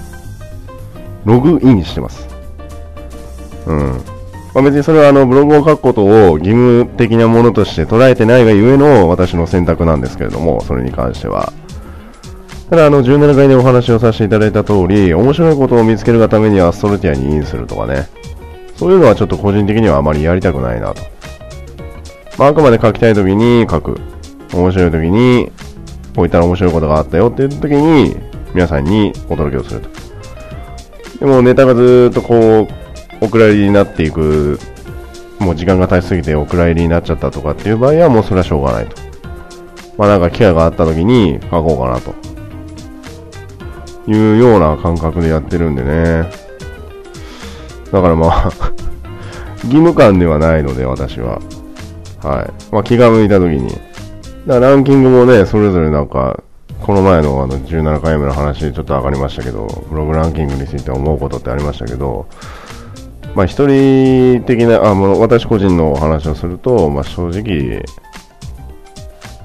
[1.25, 2.28] ログインしてます。
[3.69, 4.19] うん。
[4.55, 11.53] まあ、別にそれはあのブログを書くことを義務的なものとして捉えてないがゆえの私の選択なんですけれども、それに関しては。
[12.71, 18.09] ただ、あの、17回でお話をさせていただいた通り、面白いことを見つけるがためにはストルティアにインするとかね。
[18.77, 21.03] そういうのはちょっと個人的にはあまりやりたくないなと。
[22.39, 24.01] まあ、あくまで書きたい時に書く。
[24.53, 25.51] 面白い時に、
[26.15, 28.17] こういった面白いことがあったよっていう時に、
[28.55, 29.89] 皆さんにお届けをすると。
[31.21, 32.88] でもネタがずっとこう、
[33.21, 34.59] お蔵入りになっていく、
[35.39, 38.97] もう時間が経ちすぎてお蔵入りになっちゃったとかっていう場合はもうそれはしょうがないと。
[39.97, 42.15] まあなんか機会があった時に書こうかなと。
[44.11, 46.31] いうような感覚でやってるんでね。
[47.93, 48.53] だからまあ
[49.65, 51.41] 義務感ではないので私は。
[52.23, 52.73] はい。
[52.73, 53.69] まあ気が向いた時に。
[54.47, 56.43] だからランキングもね、それぞれなんか、
[56.81, 62.27] この前のあの17回目の話ちょっと上がりましたけど、ブログランキングについて思うことってありましたけど、
[63.35, 67.85] まあ、一人的な、あ、もう私個人の話をすると、まあ、正直、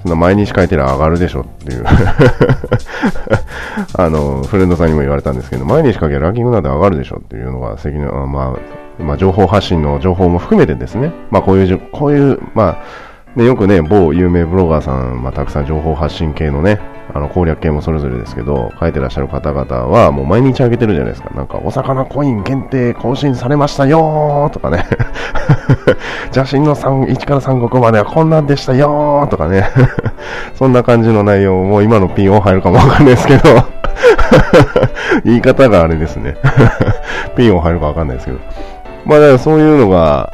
[0.02, 1.84] そんな毎日書いてら上がるでしょっていう。
[3.96, 8.54] あの、フレンドさんにも言われたんですけど、毎日書けランキングなんて上がるでしょっていうのが、責任、ま
[8.98, 16.78] あ、まあ、情報発信の情報も含めてですね、まあ、こういう、こういう、まあ、ね、よくね、某有名ブロガーさん、まあ、たくさん情報発信系のね、
[17.12, 21.30] あの攻略系もそれぞれですけど、書いてらっしゃる方々はもう毎日あげてるじゃないですか。
[21.34, 24.86] なんか、お魚コイン限定更新されましたよーとかね。
[26.34, 29.68] 邪神の3 1から3国まではこんなんでしたよーとかね。
[30.54, 33.42] そんな感じの内容も今のピンを入るかもわかんないですけど。
[35.24, 36.36] 言い方があれですね。
[37.36, 38.38] ピンを入るかわかんないですけど。
[39.04, 40.32] まあだからそういうのが、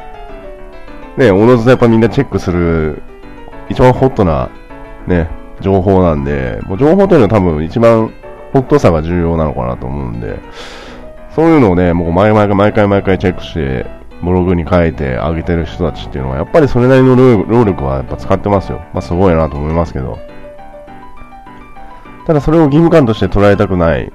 [1.17, 3.01] ね、おのずとやっぱみんなチェックする、
[3.69, 4.49] 一番ホットな、
[5.07, 5.29] ね、
[5.61, 8.11] 情報なんで、もう情報というのは多分一番
[8.51, 10.39] 北斗さが重要なのかなと思うんで、
[11.35, 13.85] そういうのをね、もう毎回毎回毎回チェックして、
[14.21, 18.79] ブログに書いてあげてる人たちっていうのは、やっぱりそれなりの労力はやっぱ使ってますよ。
[18.93, 20.19] まあすごいなと思いますけど。
[22.27, 24.11] ただそれを義務感として捉えたくない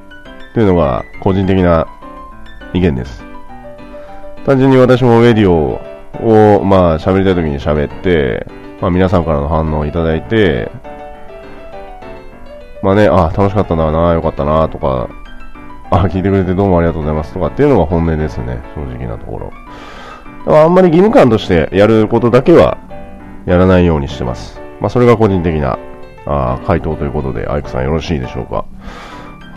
[0.55, 1.89] というのが個人的な
[2.73, 3.25] 意見です。
[4.45, 5.81] 単純に私もメディオ
[6.23, 8.47] を、まあ喋りたい時に喋って、
[8.81, 10.71] まあ皆さんからの反応をいただいて、
[12.87, 15.09] まあね、あ、楽しかったんだな、よかったな、とか、
[15.91, 19.51] あ、聞いてくれてどうもありがとうございますとかっていうのが本音ですね、正直なところ。
[20.47, 22.79] だからあんまり義務感としてやることだけは
[23.45, 24.61] やらないようにしてます。
[24.81, 25.81] まあそれが個人的な
[26.27, 28.65] あ回答ということで、アイクさんよろしいでしょうか。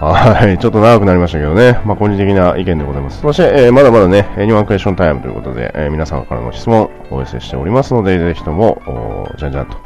[0.03, 3.21] はい、ちょっと長くなりましたけどね、まあ個人的な意見でございます。
[3.21, 9.77] そして、えー、まだまだね、エニワンクエスチョンタイムということで、えー、皆さんからの質問お寄せしておりますので、ぜひとも、じゃんじゃんと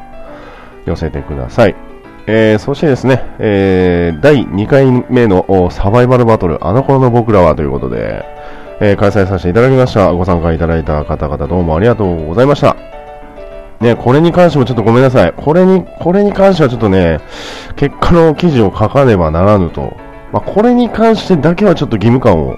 [0.86, 1.93] 寄せてください。
[2.26, 8.26] えー、そしてですね、えー、第2回目のサバイバルバトル、あの頃の僕らはということで、
[8.80, 10.11] えー、開催させていただきました。
[10.11, 12.76] ご参加いただいた方々どうもありがとうございました。
[13.82, 15.34] ね、これに関してもちょっとごめんなさい。
[15.34, 17.19] これに、これに関してはちょっとね、
[17.76, 19.97] 結果の記事を書かねばならぬと。
[20.32, 22.57] まあ、これに関してだけはちょっと義務感を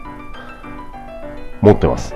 [1.62, 2.16] 持ってます。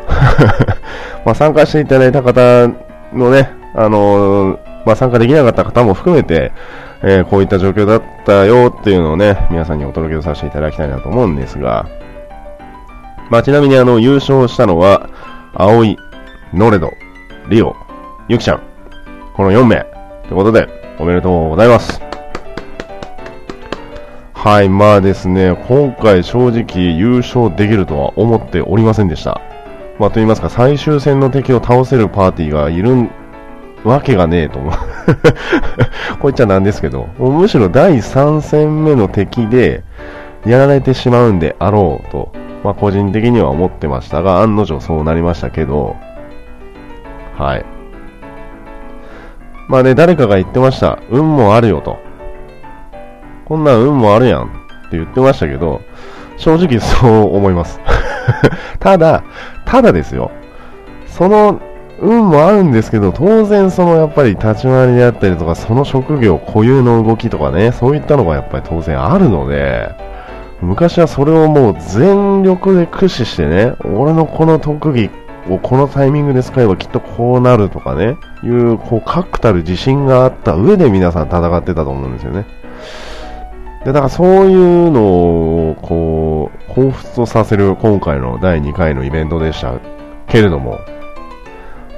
[1.26, 2.68] ま、参加していただいた方
[3.12, 6.52] のね、あのー、まあ、参加できなかった方も含めて、
[7.04, 11.88] えー、こういった状況だったよっていうのをね、皆さんにお届けさせていただきたいなと思うんですが、
[13.30, 15.12] まあ、ちなみにあの、優勝したのは、
[15.54, 15.96] 葵、
[16.56, 16.92] ノレド、
[17.50, 17.76] リオ、
[18.30, 18.64] ゆきちゃん、
[19.36, 19.86] この4名、
[20.24, 20.68] ということで、
[20.98, 22.02] おめでとうございます。
[24.34, 29.40] はい、まあですね、今回正直優勝できるとは思っておりませんでした。
[30.00, 33.12] まあと言いますか、最終戦の敵を倒せるパーティーがいるん
[33.84, 39.84] わけがねえと思う こう言っちゃなんですけど、むしろ第3戦目の敵で
[40.46, 42.32] やられてしまうんであろうと、
[42.64, 45.96] まあ個人的には思ってましたが、案の定そうなりましたけど、
[47.38, 47.66] はい。
[49.70, 51.00] まあね、誰かが言ってました。
[51.10, 51.98] 運もあるよと。
[53.46, 54.48] こんなん運もあるやんっ
[54.92, 55.82] て言ってましたけど、
[56.38, 57.80] 正直そう思います。
[58.80, 59.24] ただ、
[59.66, 60.32] ただですよ。
[61.06, 61.60] その
[62.02, 69.90] 運もあるんですけど、当然そのやっぱり立ち回りであったりとか、その職業固有の動きとかね、そういったのがやっぱり当然あるので、
[70.62, 75.10] 昔はそれをもう全力で駆使してね、俺のこの特技
[75.50, 82.46] をこのタイミングで使えばきっとこうなるとかね、いう、こう、確たる自信があった上で皆さん戦ってたと思うんですよね。
[83.86, 85.02] で、だからそういうの
[85.72, 89.74] を、こう、彷彿とさせる今回の第2回のイベントでした
[90.28, 90.80] けれども、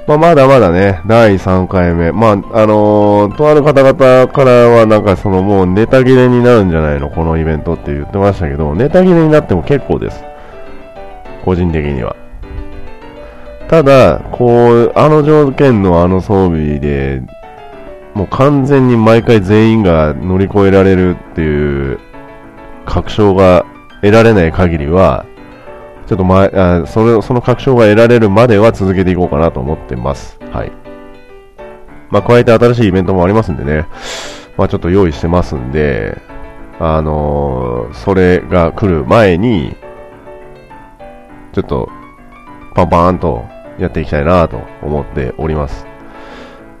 [0.06, 2.10] まあ、まだまだね、第3回目。
[2.10, 2.36] まあ、あ
[2.66, 7.08] のー、とある方々からは、なんかそのもうネタ切れになるんじゃないの？
[7.08, 10.24] このイベントって言ってましたけど、ネタ切れになっても結構です。
[11.44, 12.16] 個人的には。
[13.68, 17.22] ただ、こう、あの条件のあの装備で、
[18.14, 21.98] もう完全に毎回全員が乗り越えられるっていう
[22.84, 23.64] 確証が
[24.02, 25.24] 得られない限りは、
[26.12, 30.38] ちょっと前、あそれ、その確証が得られるまでは続けていこうかなと思ってます。
[30.52, 30.72] はい。
[32.10, 33.86] まあ、加えて新しいイベントもありますんでね、
[34.58, 36.20] まあ、ちょっと用意してますんで、
[36.78, 39.74] あのー、それが来る前に、
[41.54, 41.88] ちょっと、
[42.74, 43.46] パンパーンと
[43.78, 45.86] やっていきたいなと思っております。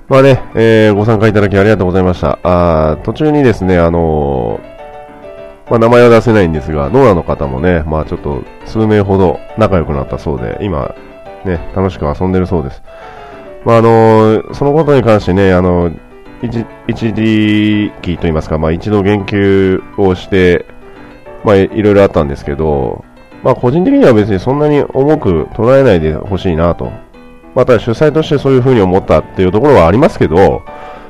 [0.08, 2.38] まあね、えー、ご参加いただきありがとうございました。
[2.42, 4.71] あ途中にですね、あのー
[5.72, 10.94] まあ、名前は出せないんですが、ノアの方もね、まあ、ちょっと数名ほど仲良くなったそうで、今、
[11.46, 12.82] ね、楽しく遊んでるそうです。
[13.64, 15.98] まあ、あのー、そのことに関してね、あのー、
[16.42, 20.66] 一一時期といいますか、まあ、一度言及をして、
[21.42, 23.02] まあ、いろいろあったんですけど、
[23.42, 26.92] まあ、個人的には別にそんなに重く捉えないでほしいなと。
[27.54, 30.64] また主催としてそういうふうに思ったっていうところはありますけど、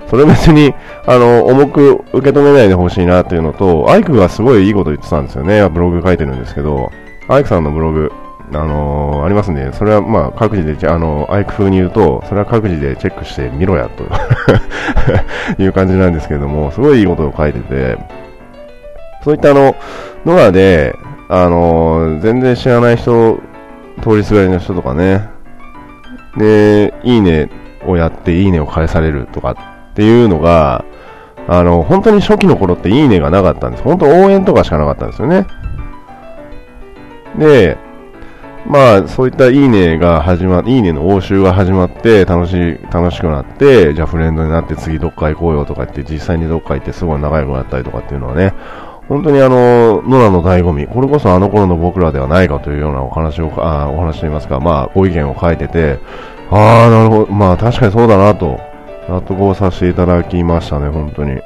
[0.08, 0.74] それ別に、
[1.06, 5.66] あの、重く受け止めないでほしいなっていうのと、アイクがすごいいいこと言ってたんですよね。
[5.68, 6.90] ブログ書いてるんですけど、
[7.28, 8.12] アイクさんのブログ、
[8.52, 14.04] あのー、ありますんで、それはまあ各自で、あの、アイク風に言うと、それは各自でチェックしてみろや、と。
[15.62, 17.98] いう感じなんですけども、すごいいいことを書いてて、
[19.24, 19.74] そういったあの、
[20.26, 20.94] ノアで、
[21.28, 23.38] あのー、全然知らない人、
[24.02, 25.28] 通りすがりの人とかね、
[26.36, 27.48] で、いいね
[27.86, 30.84] をやっていいねを返されるとかっていうのが、
[31.48, 33.82] あの、本当に初期の頃っていいねがなかったんです。
[33.82, 35.46] 本当応援とかしかなかったんですよね。
[37.38, 37.76] で、
[38.66, 48.54] まあ、そういったいいねが始まいいねの応酬が始まって、楽しい、楽しくなって、じゃあフレンドになって次どっか行こうよとか言って、実際にどっか行ってすごい仲良くなったりとかっていうのはね、
[49.08, 55.98] 本当にあの、野良の醍醐味、これこそあの頃の僕らではないかというようなお話を、あお話といいますか、まあ、ご意見を書いてて、
[56.50, 58.60] ああ、なるほど、まあ確かにそうだなと、
[59.08, 61.40] 納得をさせていただきましたね、本当に。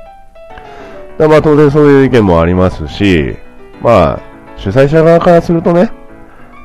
[1.18, 3.36] でまあ当然そういう意見もありますし、
[3.80, 4.20] まあ、
[4.56, 5.90] 主催者側からするとね、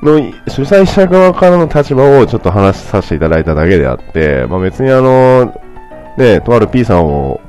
[0.01, 5.53] の主催者側からの立場をちょっと話させていただいただけであって、まあ、別にあの、
[6.17, 7.39] ね、とある P さんを、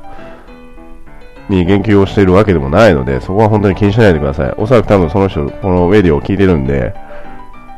[1.48, 4.54] に言及をしているわけでもないので、そこは本当に気にしないでください。
[4.56, 6.94] おそらく多分その人、このウェディを聞いてるんで、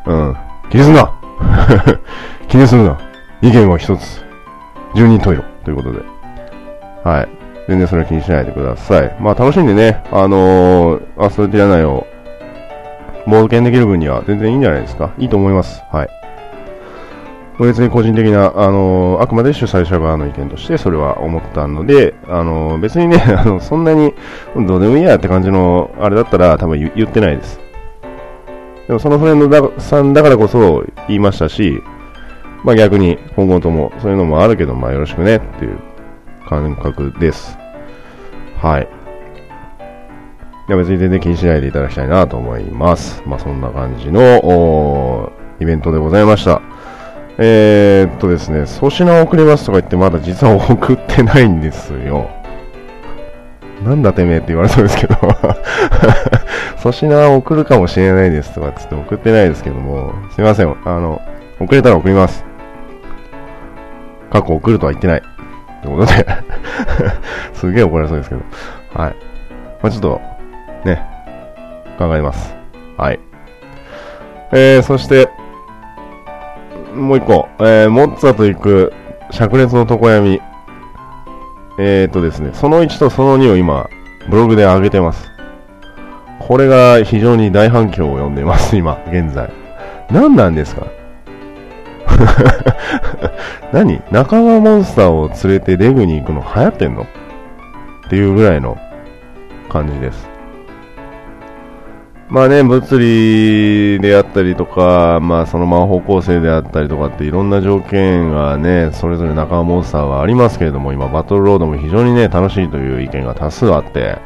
[0.07, 0.37] うん、
[0.71, 1.13] 気にすんな
[2.49, 2.99] 気にするな
[3.41, 4.25] 意見は一つ。
[4.95, 6.01] 十人十色ということで。
[7.05, 7.45] はい。
[7.69, 9.17] 全然それ気にしないでください。
[9.21, 12.07] まあ楽しんでね、あのー、アストルティア内を
[13.27, 15.15] 冒険できる分には全然いいんじゃないですか。
[15.19, 15.83] いいと思います。
[15.91, 16.09] はい。
[17.59, 24.13] 別に個人的な、あのー、あくまで主催者側の意見としてそれは思ったので、あのー、別にね、 あの、そんなに
[24.57, 27.61] どうでもいいやって感じのあれだったら多分言ってないです。
[28.89, 31.83] でもそのフレンドさんだからこそ言いましたし、
[32.65, 35.79] まあ逆に今後ともそういうのもあるけど、まあよろしくねっていう
[36.49, 37.57] 感覚です。
[38.61, 38.89] はい。
[40.67, 43.23] いや別に全然気にしないでいただきたいなと思います。
[43.27, 46.63] まあそんな感じのイベントでございました。
[47.37, 52.31] えー、っとですね、粗品を送りますとか言ってまだ実は送ってないんですよ。
[53.85, 55.17] なんだてめえって言われそうですけど
[56.79, 60.75] 粗品は送るかもしれないですとかつって送ってないですけども、すいません。
[60.85, 61.21] あの、
[61.61, 62.54] 送れたら送ります。
[64.35, 65.19] 過去を送るとは言ってない。
[65.19, 65.23] っ
[65.81, 66.27] てことで
[67.55, 68.43] すげえ怒られそうですけど。
[68.93, 69.17] はい。
[69.81, 70.21] まあ、ちょっと、
[70.85, 71.01] ね、
[71.99, 72.57] 考えます。
[72.97, 73.21] はい。
[74.51, 75.29] えー、そして、
[76.97, 78.93] もう一個、えー、モッツァと行く、
[79.31, 80.43] 灼熱の床闇。
[81.79, 83.89] えーとですね、その1とその2を今、
[84.29, 85.31] ブログで上げてます。
[86.41, 89.49] これが非常に大反響を呼んでいます、今、現在。
[90.11, 90.87] 何なんですか
[93.73, 94.01] 何？
[94.11, 97.03] 仲間モンスターを連れてレグに行くの流行ってんの？
[97.03, 97.07] っ
[98.09, 98.79] ていうぐらいの
[99.69, 100.29] 感じです。
[102.29, 114.19] まあね、物理であったりとか、まあその魔法構成であったりとかっていろんな条件がね、それぞれ仲間モンスターはありますけれども、今バトルロードも非常にね、楽しいという意見が多数あって、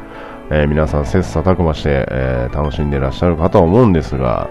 [0.49, 4.49] えー、皆さん切磋琢磨して、えー、楽しんでいらっしゃるかとは思うんですが、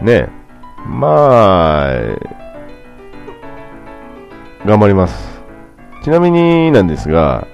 [0.00, 0.28] ね、
[0.86, 2.40] まあ、
[4.66, 5.40] 頑張ります。
[6.02, 7.46] ちなみになんですが、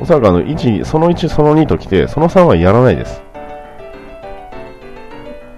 [0.00, 3.22] おそらくあの1、その1、その2と来て、その3はやらないです。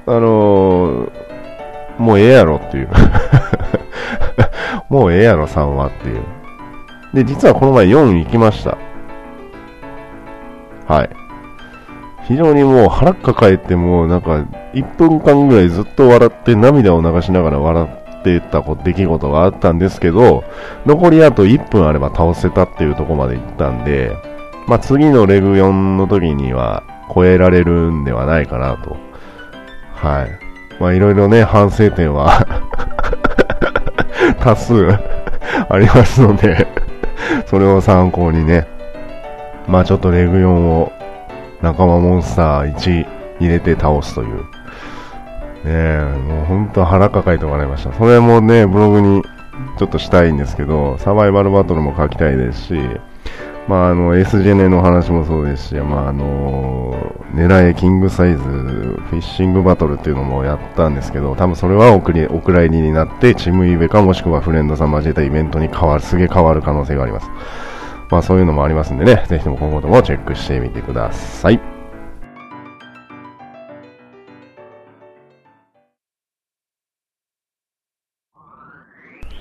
[0.06, 1.10] あのー、
[1.98, 2.88] もうええやろっていう。
[4.88, 6.22] もうええやろ3はっていう。
[7.12, 8.78] で、実はこの前4行きました。
[10.88, 11.19] はい。
[12.30, 17.88] 非常にもう腹抱えてもうなんか1分間ぐらいずっと笑って涙を流しながら笑
[18.20, 20.44] ってた出来事があったんですけど、
[20.86, 24.12] 残りあと1分あれば倒せたっていうところまで行ったんで、
[24.68, 28.96] まあ次のレグ4の時には超えられるんではないかなと。
[29.92, 30.30] はい。
[30.80, 32.46] まあいろいろね、反省点は
[34.38, 34.86] 多数
[35.68, 36.68] ありますので
[37.46, 38.68] それを参考にね、
[39.66, 40.92] まあちょっとレグ4を
[41.62, 43.06] 仲間モンスター1
[43.40, 44.38] 入れて倒すという。
[44.38, 47.92] ねえ、もう本当腹抱えてもらいました。
[47.92, 49.22] それもね、ブログに
[49.78, 52.74] ちょっとしたいんですけど、サバイバルバトルも書きたいですし、
[53.68, 67.30] まあ、あの、S ジェネの話もそうですし、まあ、あの、狙えキングサイズフィッシングバトルっていうのもやったんですけど、多分それはおくりお蔵入りになって、チームイベかもしくはフレンドさん交えたイベントに変わる、すげえ変わる可能性があります。
[68.10, 71.60] まあそういうのもありますんでね、ぜひとも今後ともチェックしてみてください。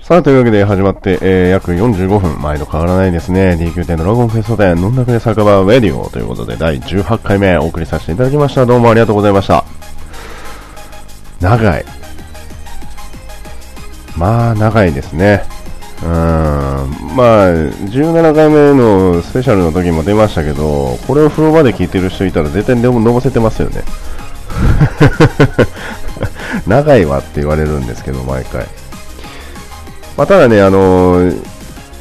[0.02, 3.56] さあ、というわけで始まって、えー、約45分、前と変わらないですね。
[3.60, 8.66] DQ10 ドラゴンフェスト店、飲んだくで酒場ウェディオということで、第18回目お送りさせていただきました。
[8.66, 9.64] どうもありがとうございました。
[11.40, 11.84] 長い。
[14.16, 15.59] まあ、長いですね。
[16.02, 23.82] まあ、17回目のスペシャルの時も出ましたけど、これを風呂場で聞いてる人いたら絶対でも飲ませてますよね。
[26.66, 28.66] 長いわって言われるんですけど、毎回。
[30.16, 31.42] まあ、ただね、あのー、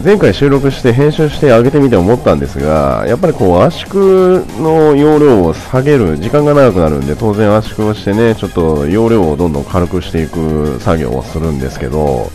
[0.04, 12.32] 前回収録して編集して上げてみて思ったんですが、やっぱりこう圧縮の容量を下げる、時間が長くなるんで、当然圧縮をしてね、ちょっと容量をどんどん軽くしていく作業をするんですけど、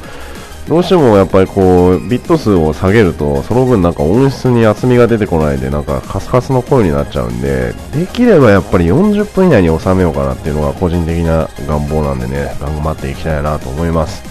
[0.68, 14.22] どうしてもやっぱりこう、ビット数を下げると、その分なんか音質に厚みが出てこないで、なんかカスカスの声になっちゃうんで、できればやっぱり40分以内に収めようかなっていうのが個人的な願望なんでね、頑張っていきたいなと思います。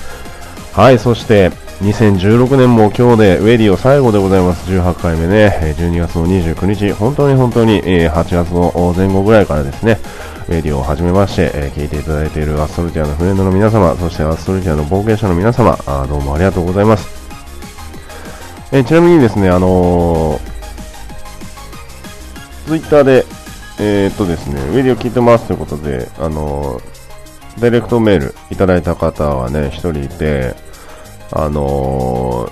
[0.74, 1.52] はい、そして、
[1.82, 4.70] 2016年も今日でウェディオ最後でございます。
[4.72, 10.00] 18回目ね、12月の29日、本当に本当に8月の前後ぐらいからですね、
[10.48, 17.08] レディオをはじめまして、え、聞いていただいているアストルティアのフレンドの皆様、そしてアストルティアの冒険者の皆様、あどうもありがとうございます。
[18.72, 20.40] え、ちなみにですね、あのー、
[22.68, 23.26] ツイッターで、
[23.80, 30.56] えー、っとですね、ウェディオ聞いてますということで、あのー、ダイレクトメールいただいた方はね、一人いて、
[31.32, 32.48] あの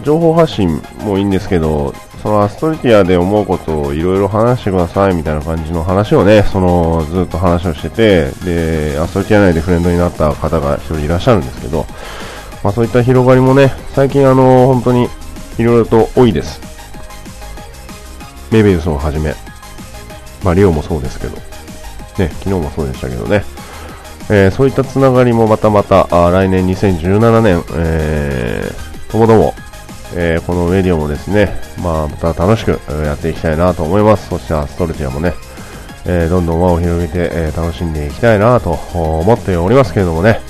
[0.00, 11.86] ー、情報発信もいいんですけど、そのアストリティアで思うことをいろいろ話してくださいみたいな感じの話をね、そのずっと話をしてて、で、アストリティア内でフレンドになった方が一人いらっしゃるんですけど、
[12.64, 15.08] まあそういった広がりもね、最近あの、本当に
[15.58, 16.60] いろいろと多いです。
[18.50, 19.34] メイベルスをはじめ、
[20.42, 21.36] まあリオもそうですけど、
[22.18, 23.44] ね、昨日もそうでしたけどね、
[24.28, 29.54] えー、そういったつながりもまたまた、あ来年2017年、えー、ともども、
[30.14, 34.28] えー、このメディオもですね、まあ、また楽しくやっていきたいなと思います。
[34.28, 35.34] そしてアストルティアもね、
[36.06, 40.40] え、どんどん輪を広げて、え、楽しんでいきたいなと思っておりますけれどもね、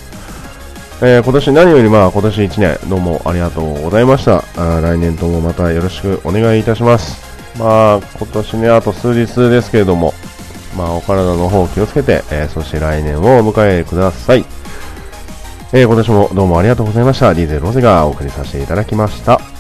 [1.03, 4.43] え、今年何よりまあ今年1年どうもありがとうございました。
[4.57, 7.20] あ来年ともまたよろしくお願いいたします。
[7.59, 10.14] まあ今年ね、あと数日ですけれども、
[10.74, 14.44] まあお体の方気をつけて、えー、そして来年をお迎えください。
[15.72, 17.32] えー、今年もどうもありがとうございました。
[17.32, 19.55] DJ ロゼがお送りさせていただきました。